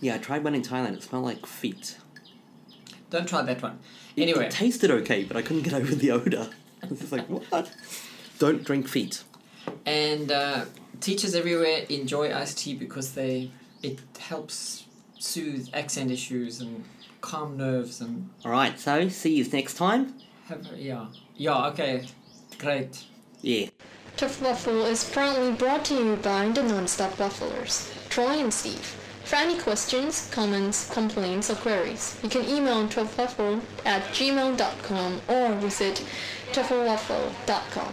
Yeah, 0.00 0.14
I 0.14 0.18
tried 0.18 0.44
one 0.44 0.54
in 0.54 0.62
Thailand. 0.62 0.94
It 0.94 1.02
smelled 1.02 1.24
like 1.24 1.44
feet. 1.44 1.96
Don't 3.10 3.28
try 3.28 3.42
that 3.42 3.60
one. 3.62 3.80
It- 4.16 4.22
Anyway. 4.22 4.46
it 4.46 4.50
tasted 4.52 4.90
okay, 4.90 5.24
but 5.24 5.36
I 5.36 5.42
couldn't 5.42 5.62
get 5.62 5.72
over 5.74 5.94
the 5.94 6.10
odor. 6.12 6.48
I 6.82 6.86
was 6.86 7.00
just 7.00 7.12
like, 7.12 7.26
what? 7.28 7.70
Don't 8.38 8.64
drink 8.64 8.86
feet. 8.88 9.24
And 9.86 10.30
uh, 10.30 10.64
teachers 11.00 11.34
everywhere 11.34 11.84
enjoy 11.88 12.34
iced 12.34 12.58
tea 12.58 12.74
because 12.74 13.14
they 13.14 13.50
it 13.82 13.98
helps 14.18 14.84
soothe 15.18 15.68
accent 15.72 16.10
issues 16.10 16.60
and 16.60 16.84
calm 17.20 17.56
nerves 17.56 18.00
and 18.00 18.30
All 18.44 18.50
right, 18.50 18.78
so 18.78 19.08
see 19.08 19.36
you 19.36 19.44
next 19.50 19.74
time. 19.74 20.14
have 20.48 20.66
yeah 20.76 21.06
yeah 21.36 21.66
okay 21.68 22.06
great. 22.60 23.04
Yeah. 23.42 23.68
TEFL 24.16 24.42
Waffle 24.42 24.84
is 24.84 25.08
proudly 25.08 25.52
brought 25.52 25.84
to 25.86 25.94
you 25.94 26.16
by 26.16 26.48
the 26.48 26.62
Non-Stop 26.62 27.12
Wafflers, 27.12 27.90
Troy 28.10 28.38
and 28.38 28.52
Steve. 28.52 28.96
For 29.24 29.36
any 29.36 29.58
questions, 29.58 30.28
comments, 30.32 30.90
complaints, 30.92 31.50
or 31.50 31.54
queries, 31.54 32.18
you 32.22 32.28
can 32.28 32.44
email 32.48 32.86
teflwaffle 32.88 33.60
at 33.86 34.02
gmail.com 34.12 35.20
or 35.28 35.54
visit 35.54 36.04
teflwaffle.com. 36.52 37.92